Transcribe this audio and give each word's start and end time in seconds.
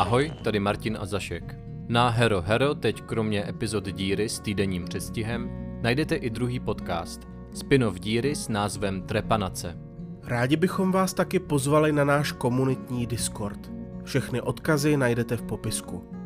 Ahoj, 0.00 0.32
tady 0.42 0.60
Martin 0.60 0.98
a 1.00 1.06
Zašek. 1.06 1.56
Na 1.88 2.08
Hero 2.08 2.42
Hero 2.42 2.74
teď 2.74 3.02
kromě 3.02 3.48
epizod 3.48 3.84
Díry 3.92 4.28
s 4.28 4.40
týdenním 4.40 4.84
přestihem 4.84 5.50
najdete 5.82 6.14
i 6.14 6.30
druhý 6.30 6.60
podcast, 6.60 7.20
spin-off 7.52 8.00
Díry 8.00 8.34
s 8.34 8.48
názvem 8.48 9.02
Trepanace. 9.02 9.78
Rádi 10.24 10.56
bychom 10.56 10.92
vás 10.92 11.14
taky 11.14 11.38
pozvali 11.38 11.92
na 11.92 12.04
náš 12.04 12.32
komunitní 12.32 13.06
Discord. 13.06 13.72
Všechny 14.04 14.40
odkazy 14.40 14.96
najdete 14.96 15.36
v 15.36 15.42
popisku. 15.42 16.19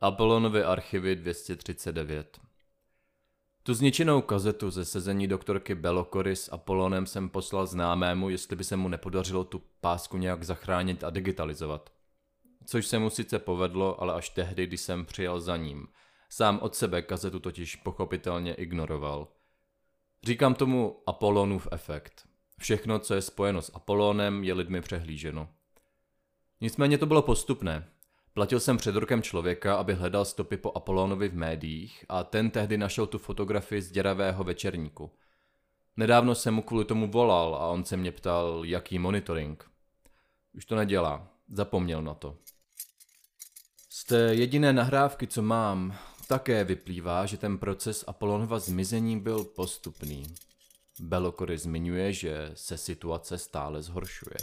Apollonovy 0.00 0.64
archivy 0.64 1.16
239 1.16 2.40
Tu 3.62 3.74
zničenou 3.74 4.22
kazetu 4.22 4.70
ze 4.70 4.84
sezení 4.84 5.26
doktorky 5.26 5.74
Belokory 5.74 6.36
s 6.36 6.52
Apollonem 6.52 7.06
jsem 7.06 7.28
poslal 7.28 7.66
známému, 7.66 8.28
jestli 8.28 8.56
by 8.56 8.64
se 8.64 8.76
mu 8.76 8.88
nepodařilo 8.88 9.44
tu 9.44 9.62
pásku 9.80 10.16
nějak 10.16 10.42
zachránit 10.42 11.04
a 11.04 11.10
digitalizovat. 11.10 11.99
Což 12.66 12.86
se 12.86 12.98
mu 12.98 13.10
sice 13.10 13.38
povedlo, 13.38 14.02
ale 14.02 14.14
až 14.14 14.28
tehdy, 14.28 14.66
když 14.66 14.80
jsem 14.80 15.04
přijel 15.04 15.40
za 15.40 15.56
ním. 15.56 15.86
Sám 16.28 16.58
od 16.62 16.74
sebe 16.74 17.02
kazetu 17.02 17.40
totiž 17.40 17.76
pochopitelně 17.76 18.54
ignoroval. 18.54 19.28
Říkám 20.22 20.54
tomu 20.54 21.02
Apollonův 21.06 21.68
efekt. 21.72 22.28
Všechno, 22.58 22.98
co 22.98 23.14
je 23.14 23.22
spojeno 23.22 23.62
s 23.62 23.74
Apollonem, 23.74 24.44
je 24.44 24.54
lidmi 24.54 24.80
přehlíženo. 24.80 25.48
Nicméně 26.60 26.98
to 26.98 27.06
bylo 27.06 27.22
postupné. 27.22 27.88
Platil 28.34 28.60
jsem 28.60 28.76
před 28.76 28.96
rokem 28.96 29.22
člověka, 29.22 29.74
aby 29.74 29.94
hledal 29.94 30.24
stopy 30.24 30.56
po 30.56 30.72
Apollonovi 30.72 31.28
v 31.28 31.36
médiích 31.36 32.04
a 32.08 32.24
ten 32.24 32.50
tehdy 32.50 32.78
našel 32.78 33.06
tu 33.06 33.18
fotografii 33.18 33.82
z 33.82 33.90
děravého 33.90 34.44
večerníku. 34.44 35.10
Nedávno 35.96 36.34
jsem 36.34 36.54
mu 36.54 36.62
kvůli 36.62 36.84
tomu 36.84 37.10
volal 37.10 37.54
a 37.54 37.66
on 37.66 37.84
se 37.84 37.96
mě 37.96 38.12
ptal, 38.12 38.62
jaký 38.64 38.98
monitoring. 38.98 39.70
Už 40.52 40.64
to 40.64 40.76
nedělá, 40.76 41.28
zapomněl 41.50 42.02
na 42.02 42.14
to. 42.14 42.36
Z 43.88 44.04
té 44.04 44.34
jediné 44.34 44.72
nahrávky, 44.72 45.26
co 45.26 45.42
mám, 45.42 45.98
také 46.28 46.64
vyplývá, 46.64 47.26
že 47.26 47.36
ten 47.36 47.58
proces 47.58 48.04
Apollonova 48.06 48.58
zmizení 48.58 49.20
byl 49.20 49.44
postupný. 49.44 50.34
Belokory 51.00 51.58
zmiňuje, 51.58 52.12
že 52.12 52.50
se 52.54 52.78
situace 52.78 53.38
stále 53.38 53.82
zhoršuje. 53.82 54.36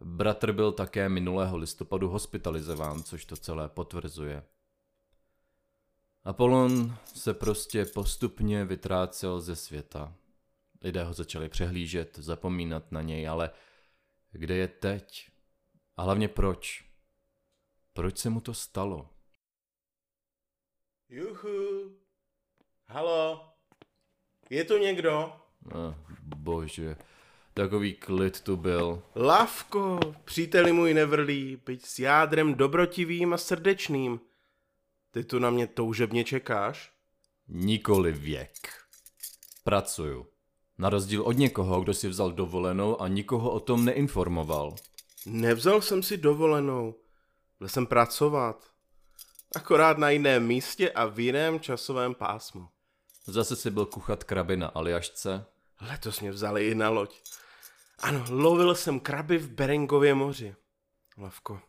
Bratr 0.00 0.52
byl 0.52 0.72
také 0.72 1.08
minulého 1.08 1.56
listopadu 1.56 2.08
hospitalizován, 2.08 3.02
což 3.02 3.24
to 3.24 3.36
celé 3.36 3.68
potvrzuje. 3.68 4.42
Apollon 6.24 6.96
se 7.14 7.34
prostě 7.34 7.84
postupně 7.84 8.64
vytrácel 8.64 9.40
ze 9.40 9.56
světa. 9.56 10.14
Lidé 10.82 11.04
ho 11.04 11.12
začali 11.12 11.48
přehlížet, 11.48 12.18
zapomínat 12.18 12.92
na 12.92 13.02
něj, 13.02 13.28
ale 13.28 13.50
kde 14.32 14.56
je 14.56 14.68
teď? 14.68 15.28
A 15.98 16.02
hlavně 16.02 16.28
proč? 16.28 16.84
Proč 17.92 18.18
se 18.18 18.30
mu 18.30 18.40
to 18.40 18.54
stalo? 18.54 19.08
Juhu. 21.08 21.92
Halo. 22.86 23.52
Je 24.50 24.64
tu 24.64 24.78
někdo? 24.78 25.32
Oh, 25.74 25.94
bože, 26.22 26.96
takový 27.54 27.94
klid 27.94 28.40
tu 28.40 28.56
byl. 28.56 29.02
Lavko, 29.14 30.00
příteli 30.24 30.72
můj 30.72 30.94
nevrlý, 30.94 31.56
byť 31.66 31.86
s 31.86 31.98
jádrem 31.98 32.54
dobrotivým 32.54 33.32
a 33.32 33.38
srdečným. 33.38 34.20
Ty 35.10 35.24
tu 35.24 35.38
na 35.38 35.50
mě 35.50 35.66
toužebně 35.66 36.24
čekáš? 36.24 36.92
Nikoli 37.48 38.12
věk. 38.12 38.84
Pracuju. 39.64 40.26
Na 40.78 40.90
rozdíl 40.90 41.22
od 41.22 41.32
někoho, 41.32 41.80
kdo 41.80 41.94
si 41.94 42.08
vzal 42.08 42.32
dovolenou 42.32 43.02
a 43.02 43.08
nikoho 43.08 43.50
o 43.50 43.60
tom 43.60 43.84
neinformoval. 43.84 44.74
Nevzal 45.30 45.82
jsem 45.82 46.02
si 46.02 46.16
dovolenou. 46.16 46.94
Byl 47.58 47.68
jsem 47.68 47.86
pracovat. 47.86 48.70
Akorát 49.56 49.98
na 49.98 50.10
jiném 50.10 50.46
místě 50.46 50.90
a 50.90 51.06
v 51.06 51.20
jiném 51.20 51.60
časovém 51.60 52.14
pásmu. 52.14 52.68
Zase 53.26 53.56
si 53.56 53.70
byl 53.70 53.86
kuchat 53.86 54.24
kraby 54.24 54.56
na 54.56 54.66
Aljašce. 54.66 55.44
Letos 55.80 56.20
mě 56.20 56.30
vzali 56.30 56.68
i 56.68 56.74
na 56.74 56.90
loď. 56.90 57.20
Ano, 57.98 58.24
lovil 58.30 58.74
jsem 58.74 59.00
kraby 59.00 59.38
v 59.38 59.50
Berengově 59.50 60.14
moři. 60.14 60.54
Lavko, 61.18 61.60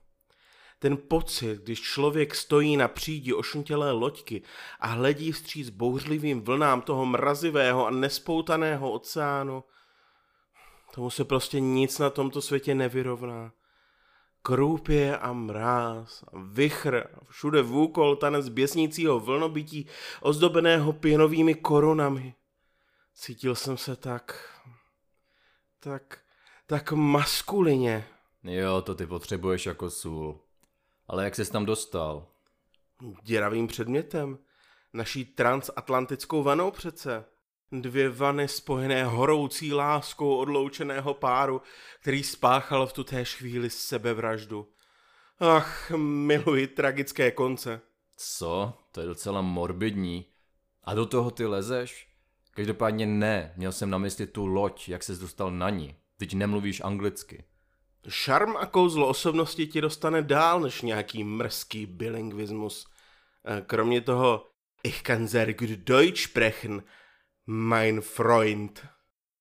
ten 0.79 0.97
pocit, 0.97 1.59
když 1.63 1.81
člověk 1.81 2.35
stojí 2.35 2.77
na 2.77 2.87
přídi 2.87 3.33
ošuntělé 3.33 3.91
loďky 3.91 4.41
a 4.79 4.87
hledí 4.87 5.31
vstříc 5.31 5.69
bouřlivým 5.69 6.41
vlnám 6.41 6.81
toho 6.81 7.05
mrazivého 7.05 7.87
a 7.87 7.91
nespoutaného 7.91 8.91
oceánu, 8.91 9.63
tomu 10.93 11.09
se 11.09 11.25
prostě 11.25 11.59
nic 11.59 11.99
na 11.99 12.09
tomto 12.09 12.41
světě 12.41 12.75
nevyrovná. 12.75 13.51
Krůpě 14.41 15.17
a 15.17 15.33
mráz 15.33 16.23
a 16.23 16.27
vichr 16.43 17.07
a 17.15 17.25
všude 17.29 17.61
vůkol 17.61 18.15
tanec 18.15 18.49
běsnícího 18.49 19.19
vlnobytí 19.19 19.87
ozdobeného 20.21 20.93
pěnovými 20.93 21.55
korunami. 21.55 22.35
Cítil 23.13 23.55
jsem 23.55 23.77
se 23.77 23.95
tak, 23.95 24.55
tak, 25.79 26.19
tak 26.67 26.91
maskulině. 26.91 28.07
Jo, 28.43 28.81
to 28.81 28.95
ty 28.95 29.07
potřebuješ 29.07 29.65
jako 29.65 29.89
sůl. 29.89 30.39
Ale 31.07 31.23
jak 31.23 31.35
jsi 31.35 31.51
tam 31.51 31.65
dostal? 31.65 32.27
Děravým 33.23 33.67
předmětem. 33.67 34.39
Naší 34.93 35.25
transatlantickou 35.25 36.43
vanou 36.43 36.71
přece. 36.71 37.25
Dvě 37.71 38.09
vany 38.09 38.47
spojené 38.47 39.05
horoucí 39.05 39.73
láskou 39.73 40.35
odloučeného 40.35 41.13
páru, 41.13 41.61
který 42.01 42.23
spáchal 42.23 42.87
v 42.87 42.93
tutéž 42.93 43.35
chvíli 43.35 43.69
sebevraždu. 43.69 44.67
Ach, 45.39 45.91
miluji 45.95 46.67
tragické 46.67 47.31
konce. 47.31 47.81
Co? 48.15 48.73
To 48.91 49.01
je 49.01 49.07
docela 49.07 49.41
morbidní. 49.41 50.25
A 50.83 50.93
do 50.93 51.05
toho 51.05 51.31
ty 51.31 51.45
lezeš? 51.45 52.07
Každopádně 52.51 53.05
ne, 53.05 53.53
měl 53.57 53.71
jsem 53.71 53.89
na 53.89 53.97
mysli 53.97 54.27
tu 54.27 54.45
loď, 54.45 54.89
jak 54.89 55.03
ses 55.03 55.19
dostal 55.19 55.51
na 55.51 55.69
ní. 55.69 55.95
Teď 56.17 56.33
nemluvíš 56.33 56.81
anglicky. 56.81 57.43
Šarm 58.09 58.57
a 58.57 58.65
kouzlo 58.65 59.07
osobnosti 59.07 59.67
ti 59.67 59.81
dostane 59.81 60.21
dál 60.21 60.59
než 60.59 60.81
nějaký 60.81 61.23
mrzký 61.23 61.85
bilingvismus. 61.85 62.87
Eh, 63.45 63.61
Kromě 63.67 64.01
toho, 64.01 64.45
ich 64.83 65.01
kann 65.01 65.27
sehr 65.27 65.53
gut 65.53 65.69
Deutsch 65.69 66.23
sprechen, 66.23 66.83
mein 67.49 68.01
Freund. 68.01 68.87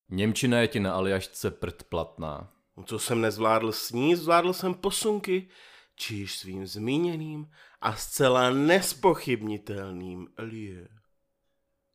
Němčina 0.09 0.59
je 0.59 0.69
ti 0.69 0.81
na 0.81 0.95
Aljašce 0.95 1.51
prd 1.51 1.83
platná. 1.83 2.53
Co 2.85 2.99
jsem 2.99 3.21
nezvládl 3.21 3.73
sníst, 3.73 4.23
zvládl 4.23 4.53
jsem 4.53 4.75
posunky, 4.75 5.49
čiž 5.97 6.39
svým 6.39 6.67
zmíněným 6.67 7.51
a 7.81 7.97
zcela 7.97 8.51
nespochybnitelným 8.51 10.29
lieu. 10.39 10.89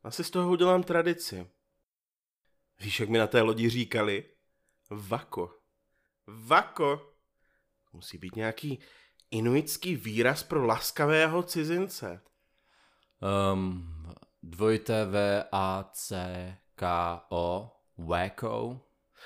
Asi 0.03 0.23
z 0.23 0.29
toho 0.29 0.51
udělám 0.51 0.83
tradici. 0.83 1.47
Víš, 2.79 2.99
jak 2.99 3.09
mi 3.09 3.17
na 3.17 3.27
té 3.27 3.41
lodi 3.41 3.69
říkali? 3.69 4.25
Vako. 4.89 5.55
Vako. 6.27 7.13
Musí 7.93 8.17
být 8.17 8.35
nějaký 8.35 8.79
inuitský 9.31 9.95
výraz 9.95 10.43
pro 10.43 10.65
laskavého 10.65 11.43
cizince. 11.43 12.21
Um, 13.53 14.02
dvojité 14.43 15.05
V, 15.05 15.45
A, 15.51 15.89
C, 15.93 16.17
K, 16.75 17.21
O, 17.29 17.71
Wacko? 17.97 18.79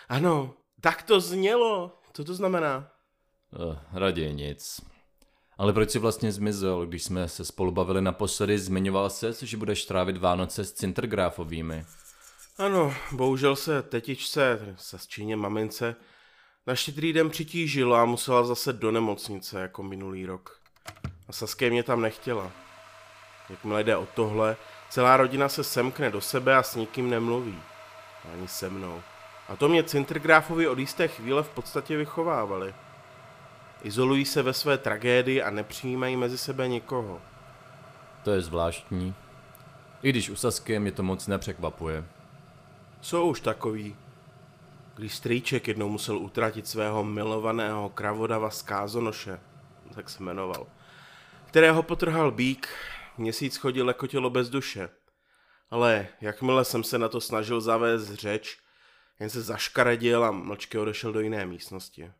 Ano, 0.09 0.53
tak 0.81 1.03
to 1.03 1.19
znělo. 1.19 1.99
Co 2.13 2.23
to 2.23 2.33
znamená? 2.33 2.91
Uh, 3.59 3.75
raději 3.93 4.33
nic. 4.33 4.81
Ale 5.57 5.73
proč 5.73 5.91
si 5.91 5.99
vlastně 5.99 6.31
zmizel, 6.31 6.85
když 6.85 7.03
jsme 7.03 7.27
se 7.27 7.45
spolu 7.45 7.71
bavili 7.71 8.01
naposledy, 8.01 8.59
zmiňoval 8.59 9.09
se, 9.09 9.33
že 9.45 9.57
budeš 9.57 9.85
trávit 9.85 10.17
Vánoce 10.17 10.65
s 10.65 10.73
Cintergráfovými. 10.73 11.85
Ano, 12.57 12.93
bohužel 13.11 13.55
se 13.55 13.81
tetičce, 13.81 14.57
tedy 14.57 14.73
sestčině, 14.77 15.35
mamince, 15.35 15.95
na 16.67 16.75
štědrý 16.75 17.13
den 17.13 17.29
přitížila 17.29 18.01
a 18.01 18.05
musela 18.05 18.43
zase 18.43 18.73
do 18.73 18.91
nemocnice 18.91 19.61
jako 19.61 19.83
minulý 19.83 20.25
rok. 20.25 20.61
A 21.27 21.33
Saskia 21.33 21.71
mě 21.71 21.83
tam 21.83 22.01
nechtěla. 22.01 22.51
Jakmile 23.49 23.83
jde 23.83 23.97
o 23.97 24.05
tohle, 24.05 24.57
celá 24.89 25.17
rodina 25.17 25.49
se 25.49 25.63
semkne 25.63 26.09
do 26.09 26.21
sebe 26.21 26.55
a 26.55 26.63
s 26.63 26.75
nikým 26.75 27.09
nemluví. 27.09 27.59
Ani 28.33 28.47
se 28.47 28.69
mnou. 28.69 29.01
A 29.49 29.55
to 29.55 29.69
mě 29.69 29.83
Cintergráfovi 29.83 30.67
od 30.67 30.79
jisté 30.79 31.07
chvíle 31.07 31.43
v 31.43 31.49
podstatě 31.49 31.97
vychovávali. 31.97 32.73
Izolují 33.83 34.25
se 34.25 34.41
ve 34.41 34.53
své 34.53 34.77
tragédii 34.77 35.41
a 35.41 35.49
nepřijímají 35.49 36.15
mezi 36.15 36.37
sebe 36.37 36.67
nikoho. 36.67 37.21
To 38.23 38.31
je 38.31 38.41
zvláštní. 38.41 39.13
I 40.01 40.09
když 40.09 40.29
u 40.29 40.35
Sasky 40.35 40.79
mě 40.79 40.91
to 40.91 41.03
moc 41.03 41.27
nepřekvapuje. 41.27 42.03
Jsou 43.01 43.29
už 43.29 43.41
takový. 43.41 43.95
Když 44.95 45.15
strýček 45.15 45.67
jednou 45.67 45.89
musel 45.89 46.17
utratit 46.17 46.67
svého 46.67 47.03
milovaného 47.03 47.89
kravodava 47.89 48.49
z 48.49 48.61
Kázonoše, 48.61 49.39
tak 49.95 50.09
se 50.09 50.23
jmenoval, 50.23 50.67
kterého 51.45 51.83
potrhal 51.83 52.31
bík, 52.31 52.69
měsíc 53.17 53.57
chodil 53.57 53.87
jako 53.87 54.07
tělo 54.07 54.29
bez 54.29 54.49
duše. 54.49 54.89
Ale 55.69 56.07
jakmile 56.21 56.65
jsem 56.65 56.83
se 56.83 56.97
na 56.97 57.09
to 57.09 57.21
snažil 57.21 57.61
zavést 57.61 58.13
řeč, 58.13 58.57
jen 59.19 59.29
se 59.29 59.41
zaškaredil 59.41 60.25
a 60.25 60.31
mlčky 60.31 60.77
odešel 60.77 61.13
do 61.13 61.19
jiné 61.19 61.45
místnosti. 61.45 62.11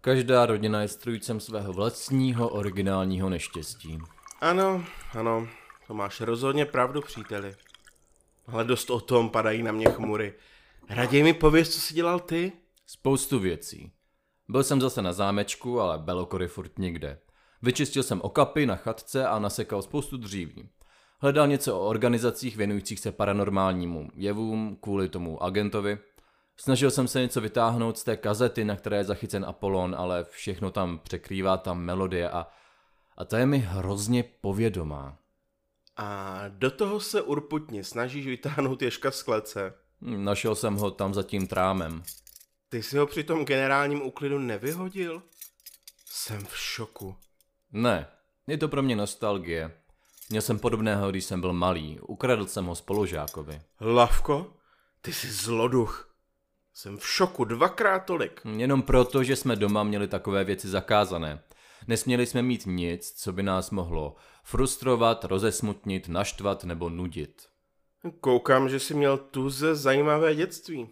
Každá 0.00 0.46
rodina 0.46 0.82
je 0.82 0.88
strůjcem 0.88 1.40
svého 1.40 1.72
vlastního 1.72 2.48
originálního 2.48 3.28
neštěstí. 3.30 3.98
Ano, 4.40 4.84
ano, 5.12 5.48
to 5.86 5.94
máš 5.94 6.20
rozhodně 6.20 6.66
pravdu, 6.66 7.00
příteli. 7.00 7.56
Ale 8.46 8.64
dost 8.64 8.90
o 8.90 9.00
tom 9.00 9.30
padají 9.30 9.62
na 9.62 9.72
mě 9.72 9.86
chmury. 9.86 10.34
Raději 10.88 11.22
mi 11.22 11.34
pověz, 11.34 11.74
co 11.74 11.80
jsi 11.80 11.94
dělal 11.94 12.20
ty? 12.20 12.52
Spoustu 12.86 13.38
věcí. 13.38 13.92
Byl 14.48 14.64
jsem 14.64 14.80
zase 14.80 15.02
na 15.02 15.12
zámečku, 15.12 15.80
ale 15.80 15.98
Belokory 15.98 16.48
furt 16.48 16.78
nikde. 16.78 17.18
Vyčistil 17.62 18.02
jsem 18.02 18.20
okapy 18.20 18.66
na 18.66 18.76
chatce 18.76 19.26
a 19.26 19.38
nasekal 19.38 19.82
spoustu 19.82 20.16
dříví. 20.16 20.68
Hledal 21.20 21.46
něco 21.46 21.80
o 21.80 21.88
organizacích 21.88 22.56
věnujících 22.56 23.00
se 23.00 23.12
paranormálnímu 23.12 24.08
jevům 24.14 24.78
kvůli 24.80 25.08
tomu 25.08 25.42
agentovi. 25.42 25.98
Snažil 26.56 26.90
jsem 26.90 27.08
se 27.08 27.20
něco 27.20 27.40
vytáhnout 27.40 27.98
z 27.98 28.04
té 28.04 28.16
kazety, 28.16 28.64
na 28.64 28.76
které 28.76 28.96
je 28.96 29.04
zachycen 29.04 29.44
Apollon, 29.44 29.94
ale 29.98 30.24
všechno 30.24 30.70
tam 30.70 30.98
překrývá 30.98 31.56
ta 31.56 31.74
melodie 31.74 32.30
a, 32.30 32.46
a 33.16 33.24
ta 33.24 33.38
je 33.38 33.46
mi 33.46 33.58
hrozně 33.58 34.24
povědomá. 34.40 35.18
A 35.96 36.40
do 36.48 36.70
toho 36.70 37.00
se 37.00 37.22
urputně 37.22 37.84
snažíš 37.84 38.26
vytáhnout 38.26 38.82
ježka 38.82 39.10
z 39.10 39.22
klece. 39.22 39.74
Hm, 40.00 40.24
Našel 40.24 40.54
jsem 40.54 40.74
ho 40.74 40.90
tam 40.90 41.14
za 41.14 41.22
tím 41.22 41.46
trámem. 41.46 42.02
Ty 42.68 42.82
si 42.82 42.98
ho 42.98 43.06
při 43.06 43.24
tom 43.24 43.44
generálním 43.44 44.02
úklidu 44.02 44.38
nevyhodil? 44.38 45.22
Jsem 46.06 46.46
v 46.46 46.56
šoku. 46.56 47.16
Ne, 47.72 48.06
je 48.46 48.58
to 48.58 48.68
pro 48.68 48.82
mě 48.82 48.96
nostalgie. 48.96 49.72
Měl 50.30 50.42
jsem 50.42 50.58
podobného, 50.58 51.10
když 51.10 51.24
jsem 51.24 51.40
byl 51.40 51.52
malý. 51.52 52.00
Ukradl 52.00 52.46
jsem 52.46 52.64
ho 52.64 52.74
spolužákovi. 52.74 53.60
Lavko, 53.80 54.52
ty 55.00 55.12
jsi 55.12 55.30
zloduch. 55.30 56.14
Jsem 56.74 56.96
v 56.96 57.08
šoku 57.08 57.44
dvakrát 57.44 57.98
tolik. 57.98 58.40
Jenom 58.56 58.82
proto, 58.82 59.24
že 59.24 59.36
jsme 59.36 59.56
doma 59.56 59.82
měli 59.82 60.08
takové 60.08 60.44
věci 60.44 60.68
zakázané. 60.68 61.42
Nesměli 61.86 62.26
jsme 62.26 62.42
mít 62.42 62.62
nic, 62.66 63.12
co 63.12 63.32
by 63.32 63.42
nás 63.42 63.70
mohlo 63.70 64.16
frustrovat, 64.44 65.24
rozesmutnit, 65.24 66.08
naštvat 66.08 66.64
nebo 66.64 66.88
nudit. 66.88 67.48
Koukám, 68.20 68.68
že 68.68 68.80
jsi 68.80 68.94
měl 68.94 69.18
tuze 69.18 69.74
zajímavé 69.74 70.34
dětství. 70.34 70.90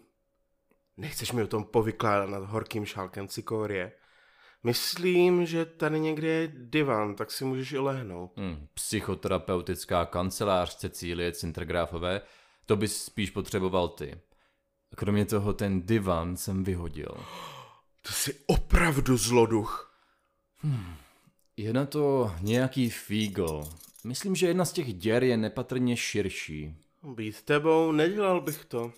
Nechceš 0.96 1.32
mi 1.32 1.42
o 1.42 1.46
tom 1.46 1.64
povykládat 1.64 2.30
nad 2.30 2.44
horkým 2.44 2.84
šálkem 2.84 3.28
cikorie? 3.28 3.92
Myslím, 4.66 5.46
že 5.46 5.64
tady 5.64 6.00
někde 6.00 6.28
je 6.28 6.52
divan, 6.54 7.14
tak 7.14 7.30
si 7.30 7.44
můžeš 7.44 7.72
i 7.72 7.78
lehnout. 7.78 8.32
Hm, 8.36 8.66
psychoterapeutická 8.74 10.06
kancelář 10.06 10.76
Cecílie 10.76 11.32
Cintergráfové, 11.32 12.20
to 12.66 12.76
bys 12.76 13.04
spíš 13.04 13.30
potřeboval 13.30 13.88
ty. 13.88 14.20
Kromě 14.94 15.26
toho 15.26 15.52
ten 15.52 15.82
divan 15.82 16.36
jsem 16.36 16.64
vyhodil. 16.64 17.08
To 18.02 18.12
jsi 18.12 18.40
opravdu 18.46 19.16
zloduch. 19.16 19.98
Je 21.56 21.72
na 21.72 21.86
to 21.86 22.34
nějaký 22.40 22.90
fígl. 22.90 23.64
Myslím, 24.04 24.36
že 24.36 24.46
jedna 24.46 24.64
z 24.64 24.72
těch 24.72 24.94
děr 24.94 25.24
je 25.24 25.36
nepatrně 25.36 25.96
širší. 25.96 26.74
Být 27.02 27.42
tebou 27.42 27.92
nedělal 27.92 28.40
bych 28.40 28.64
to. 28.64 28.92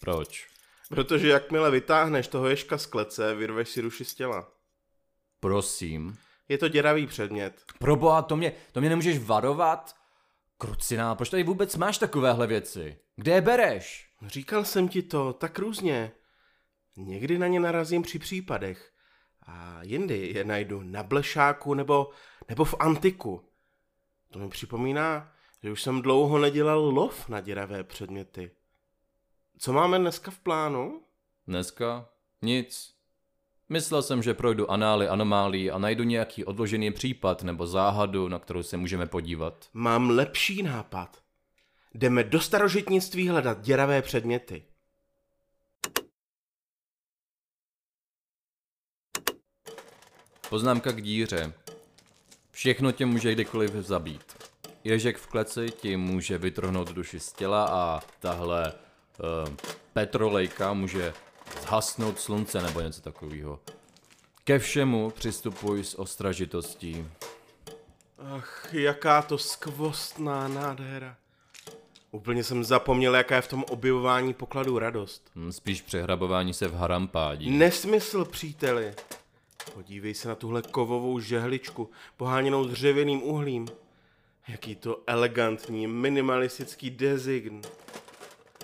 Proč? 0.00 0.48
Protože 0.88 1.28
jakmile 1.28 1.70
vytáhneš 1.70 2.28
toho 2.28 2.48
ježka 2.48 2.78
z 2.78 2.86
klece, 2.86 3.34
vyrveš 3.34 3.68
si 3.68 3.82
duši 3.82 4.04
z 4.04 4.14
těla. 4.14 4.59
Prosím. 5.40 6.18
Je 6.48 6.58
to 6.58 6.68
děravý 6.68 7.06
předmět. 7.06 7.64
Proboha, 7.78 8.22
to 8.22 8.36
mě, 8.36 8.52
to 8.72 8.80
mě 8.80 8.88
nemůžeš 8.88 9.18
varovat? 9.18 9.96
Krucinál, 10.58 11.16
proč 11.16 11.30
tady 11.30 11.42
vůbec 11.42 11.76
máš 11.76 11.98
takovéhle 11.98 12.46
věci? 12.46 12.98
Kde 13.16 13.32
je 13.32 13.40
bereš? 13.40 14.10
Říkal 14.26 14.64
jsem 14.64 14.88
ti 14.88 15.02
to 15.02 15.32
tak 15.32 15.58
různě. 15.58 16.12
Někdy 16.96 17.38
na 17.38 17.46
ně 17.46 17.60
narazím 17.60 18.02
při 18.02 18.18
případech. 18.18 18.92
A 19.46 19.82
jindy 19.82 20.32
je 20.34 20.44
najdu 20.44 20.82
na 20.82 21.02
blešáku 21.02 21.74
nebo, 21.74 22.10
nebo 22.48 22.64
v 22.64 22.74
antiku. 22.78 23.48
To 24.30 24.38
mi 24.38 24.48
připomíná, 24.48 25.32
že 25.62 25.70
už 25.70 25.82
jsem 25.82 26.02
dlouho 26.02 26.38
nedělal 26.38 26.80
lov 26.80 27.28
na 27.28 27.40
děravé 27.40 27.84
předměty. 27.84 28.50
Co 29.58 29.72
máme 29.72 29.98
dneska 29.98 30.30
v 30.30 30.38
plánu? 30.38 31.02
Dneska? 31.46 32.08
Nic. 32.42 32.99
Myslel 33.72 34.02
jsem, 34.02 34.22
že 34.22 34.34
projdu 34.34 34.70
anály 34.70 35.08
anomálí 35.08 35.70
a 35.70 35.78
najdu 35.78 36.04
nějaký 36.04 36.44
odložený 36.44 36.90
případ 36.90 37.42
nebo 37.42 37.66
záhadu, 37.66 38.28
na 38.28 38.38
kterou 38.38 38.62
se 38.62 38.76
můžeme 38.76 39.06
podívat. 39.06 39.68
Mám 39.72 40.10
lepší 40.10 40.62
nápad. 40.62 41.22
Jdeme 41.94 42.24
do 42.24 42.40
starožitnictví 42.40 43.28
hledat 43.28 43.60
děravé 43.60 44.02
předměty. 44.02 44.62
Poznámka 50.48 50.92
k 50.92 51.02
díře. 51.02 51.52
Všechno 52.50 52.92
tě 52.92 53.06
může 53.06 53.32
kdykoliv 53.32 53.70
zabít. 53.72 54.48
Ježek 54.84 55.18
v 55.18 55.26
kleci 55.26 55.66
ti 55.70 55.96
může 55.96 56.38
vytrhnout 56.38 56.92
duši 56.92 57.20
z 57.20 57.32
těla 57.32 57.64
a 57.64 58.00
tahle 58.20 58.72
uh, 58.72 59.54
petrolejka 59.92 60.72
může 60.72 61.12
zhasnout 61.62 62.20
slunce 62.20 62.62
nebo 62.62 62.80
něco 62.80 63.00
takového. 63.02 63.60
Ke 64.44 64.58
všemu 64.58 65.10
přistupuj 65.10 65.84
s 65.84 65.98
ostražitostí. 65.98 67.06
Ach, 68.18 68.68
jaká 68.72 69.22
to 69.22 69.38
skvostná 69.38 70.48
nádhera. 70.48 71.16
Úplně 72.10 72.44
jsem 72.44 72.64
zapomněl, 72.64 73.14
jaká 73.14 73.36
je 73.36 73.42
v 73.42 73.48
tom 73.48 73.64
objevování 73.70 74.34
pokladů 74.34 74.78
radost. 74.78 75.30
Hm, 75.36 75.52
Spíš 75.52 75.82
přehrabování 75.82 76.54
se 76.54 76.68
v 76.68 76.74
harampádí. 76.74 77.50
Nesmysl, 77.50 78.24
příteli. 78.24 78.94
Podívej 79.74 80.14
se 80.14 80.28
na 80.28 80.34
tuhle 80.34 80.62
kovovou 80.62 81.20
žehličku, 81.20 81.90
poháněnou 82.16 82.64
dřevěným 82.64 83.22
uhlím. 83.22 83.68
Jaký 84.48 84.76
to 84.76 85.02
elegantní, 85.06 85.86
minimalistický 85.86 86.90
design. 86.90 87.62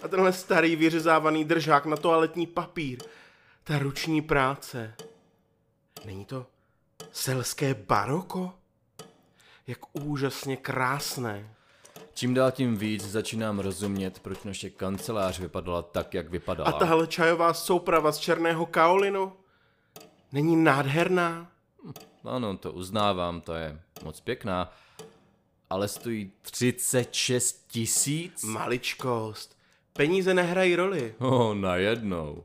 A 0.06 0.08
tenhle 0.08 0.32
starý 0.32 0.76
vyřezávaný 0.76 1.44
držák 1.44 1.86
na 1.86 1.96
toaletní 1.96 2.46
papír. 2.46 2.98
Ta 3.64 3.78
ruční 3.78 4.22
práce. 4.22 4.94
Není 6.04 6.24
to 6.24 6.46
selské 7.12 7.74
baroko? 7.74 8.52
Jak 9.66 9.78
úžasně 9.92 10.56
krásné. 10.56 11.54
Čím 12.14 12.34
dál 12.34 12.50
tím 12.50 12.76
víc 12.76 13.04
začínám 13.04 13.58
rozumět, 13.58 14.18
proč 14.18 14.42
naše 14.42 14.70
kancelář 14.70 15.38
vypadala 15.38 15.82
tak, 15.82 16.14
jak 16.14 16.30
vypadala. 16.30 16.70
A 16.70 16.72
tahle 16.72 17.06
čajová 17.06 17.54
souprava 17.54 18.12
z 18.12 18.18
černého 18.18 18.66
kaolinu? 18.66 19.32
Není 20.32 20.56
nádherná? 20.56 21.50
Ano, 22.24 22.56
to 22.56 22.72
uznávám, 22.72 23.40
to 23.40 23.54
je 23.54 23.80
moc 24.04 24.20
pěkná. 24.20 24.72
Ale 25.70 25.88
stojí 25.88 26.32
36 26.42 27.66
tisíc? 27.68 28.42
Maličkost. 28.42 29.55
Peníze 29.96 30.34
nehrají 30.34 30.76
roli. 30.76 31.14
Oh, 31.18 31.54
najednou. 31.54 32.44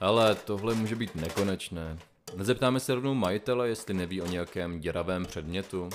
Ale 0.00 0.34
tohle 0.34 0.74
může 0.74 0.96
být 0.96 1.14
nekonečné. 1.14 1.98
Nezeptáme 2.36 2.80
se 2.80 2.94
rovnou 2.94 3.14
majitele, 3.14 3.68
jestli 3.68 3.94
neví 3.94 4.22
o 4.22 4.26
nějakém 4.26 4.80
děravém 4.80 5.26
předmětu. 5.26 5.88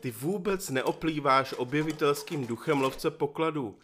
Ty 0.00 0.10
vůbec 0.10 0.70
neoplýváš 0.70 1.54
objevitelským 1.56 2.46
duchem 2.46 2.80
lovce 2.80 3.10
pokladů. 3.10 3.78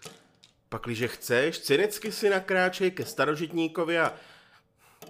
Pakliže 0.69 1.09
chceš, 1.09 1.59
cynicky 1.59 2.13
si 2.13 2.31
nakráčej 2.31 2.91
ke 2.91 3.05
starožitníkovi 3.05 3.99
a 3.99 4.13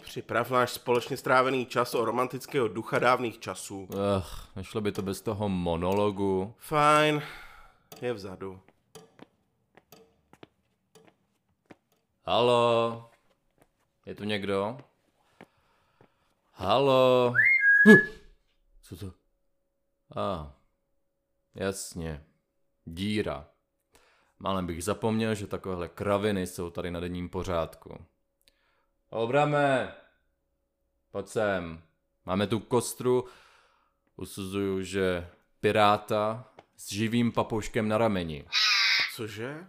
připrav 0.03 0.51
náš 0.51 0.71
společně 0.71 1.17
strávený 1.17 1.67
čas 1.67 1.95
o 1.95 2.05
romantického 2.05 2.69
ducha 2.69 2.99
dávných 2.99 3.39
časů. 3.39 3.89
Ach, 4.17 4.49
nešlo 4.57 4.81
by 4.81 4.93
to 4.93 5.03
bez 5.03 5.21
toho 5.21 5.49
monologu. 5.49 6.55
Fajn, 6.59 7.23
je 8.03 8.13
vzadu. 8.13 8.61
Halo? 12.29 13.11
Je 14.07 14.15
tu 14.15 14.25
někdo? 14.25 14.79
Halo? 16.53 17.35
Co 18.83 18.97
to? 18.97 19.13
A, 20.17 20.35
ah, 20.35 20.53
jasně. 21.55 22.25
Díra. 22.85 23.49
Málem 24.39 24.67
bych 24.67 24.85
zapomněl, 24.85 25.35
že 25.35 25.47
takovéhle 25.47 25.89
kraviny 25.89 26.47
jsou 26.47 26.71
tady 26.71 26.91
na 26.91 27.01
denním 27.01 27.29
pořádku. 27.29 28.05
Obrame! 29.11 29.95
Pojď 31.11 31.29
sem. 31.29 31.83
Máme 32.25 32.47
tu 32.47 32.61
kostru. 32.61 33.25
Usuzuju, 34.17 34.83
že 34.83 35.31
piráta 35.61 36.53
s 36.77 36.93
živým 36.93 37.33
papouškem 37.33 37.89
na 37.89 37.99
rameni. 37.99 38.45
Cože? 39.15 39.67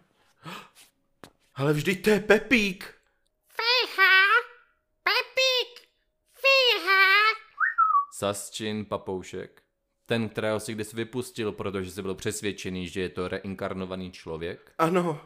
Ale 1.58 1.74
vždyť 1.74 2.04
to 2.04 2.10
je 2.10 2.20
Pepík. 2.20 2.94
Fíha! 3.50 4.14
Pepík! 5.04 5.90
Fíha! 6.34 7.02
Sasčin 8.14 8.86
papoušek. 8.86 9.64
Ten, 10.06 10.30
kterého 10.30 10.60
si 10.60 10.74
kdysi 10.74 10.96
vypustil, 10.96 11.52
protože 11.52 11.92
si 11.92 12.02
byl 12.02 12.16
přesvědčený, 12.16 12.88
že 12.88 13.02
je 13.02 13.10
to 13.10 13.28
reinkarnovaný 13.28 14.12
člověk. 14.12 14.74
Ano, 14.78 15.22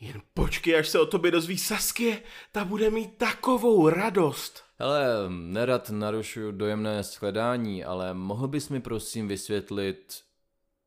jen 0.00 0.22
počkej, 0.34 0.78
až 0.78 0.88
se 0.88 1.00
o 1.00 1.06
tobě 1.06 1.30
dozví 1.30 1.58
Saskie, 1.58 2.22
ta 2.52 2.64
bude 2.64 2.90
mít 2.90 3.18
takovou 3.18 3.88
radost. 3.88 4.64
Hele, 4.78 5.04
nerad 5.28 5.90
narušuju 5.90 6.52
dojemné 6.52 7.02
shledání, 7.02 7.84
ale 7.84 8.14
mohl 8.14 8.48
bys 8.48 8.68
mi 8.68 8.80
prosím 8.80 9.28
vysvětlit 9.28 10.24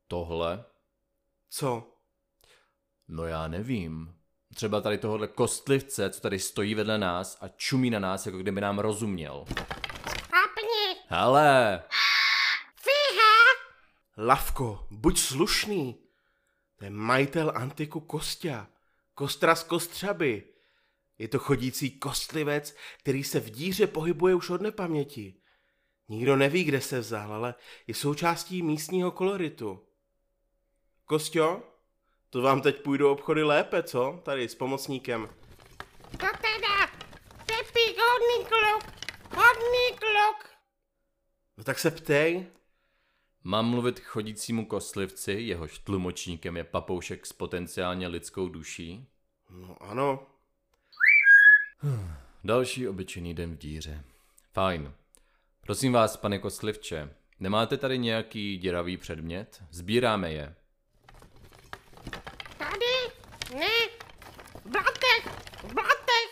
tohle? 0.08 0.64
Co? 1.50 1.96
No 3.08 3.24
já 3.24 3.48
nevím. 3.48 4.21
Třeba 4.54 4.80
tady 4.80 4.98
tohohle 4.98 5.28
kostlivce, 5.28 6.10
co 6.10 6.20
tady 6.20 6.38
stojí 6.38 6.74
vedle 6.74 6.98
nás 6.98 7.38
a 7.40 7.48
čumí 7.48 7.90
na 7.90 7.98
nás, 7.98 8.26
jako 8.26 8.38
kdyby 8.38 8.60
nám 8.60 8.78
rozuměl. 8.78 9.44
Apni! 10.44 11.00
Hele! 11.06 11.82
Fíha! 12.76 13.32
Lavko, 14.16 14.86
buď 14.90 15.18
slušný. 15.18 15.98
To 16.76 16.84
je 16.84 16.90
majitel 16.90 17.52
antiku 17.54 18.00
Kostia. 18.00 18.66
Kostra 19.14 19.54
z 19.54 19.64
Kostřaby. 19.64 20.44
Je 21.18 21.28
to 21.28 21.38
chodící 21.38 21.98
kostlivec, 21.98 22.76
který 22.98 23.24
se 23.24 23.40
v 23.40 23.50
díře 23.50 23.86
pohybuje 23.86 24.34
už 24.34 24.50
od 24.50 24.60
nepaměti. 24.60 25.34
Nikdo 26.08 26.36
neví, 26.36 26.64
kde 26.64 26.80
se 26.80 27.00
vzal, 27.00 27.32
ale 27.32 27.54
je 27.86 27.94
součástí 27.94 28.62
místního 28.62 29.10
koloritu. 29.10 29.86
Kostio, 31.04 31.62
to 32.32 32.42
vám 32.42 32.60
teď 32.60 32.82
půjdu 32.82 33.10
obchody 33.10 33.42
lépe, 33.42 33.82
co? 33.82 34.20
Tady 34.22 34.48
s 34.48 34.54
pomocníkem. 34.54 35.28
To 36.10 36.16
teda! 36.18 36.86
Pepík 37.36 37.98
hodný 37.98 38.46
kluk! 38.48 38.94
Hodný 39.24 39.98
kluk! 39.98 40.50
No 41.56 41.64
tak 41.64 41.78
se 41.78 41.90
ptej. 41.90 42.46
Mám 43.44 43.66
mluvit 43.66 44.00
k 44.00 44.04
chodícímu 44.04 44.66
kostlivci, 44.66 45.32
jehož 45.32 45.78
tlumočníkem 45.78 46.56
je 46.56 46.64
papoušek 46.64 47.26
s 47.26 47.32
potenciálně 47.32 48.08
lidskou 48.08 48.48
duší? 48.48 49.06
No 49.50 49.82
ano. 49.82 50.26
Další 52.44 52.88
obyčejný 52.88 53.34
den 53.34 53.54
v 53.54 53.58
díře. 53.58 54.04
Fajn. 54.52 54.92
Prosím 55.60 55.92
vás, 55.92 56.16
pane 56.16 56.38
kostlivče, 56.38 57.14
nemáte 57.40 57.76
tady 57.76 57.98
nějaký 57.98 58.58
děravý 58.58 58.96
předmět? 58.96 59.62
Sbíráme 59.70 60.32
je. 60.32 60.54
Ne! 63.54 63.88
V 64.64 64.70
blatech! 64.70 65.26
V 65.62 65.74
blatech! 65.74 66.30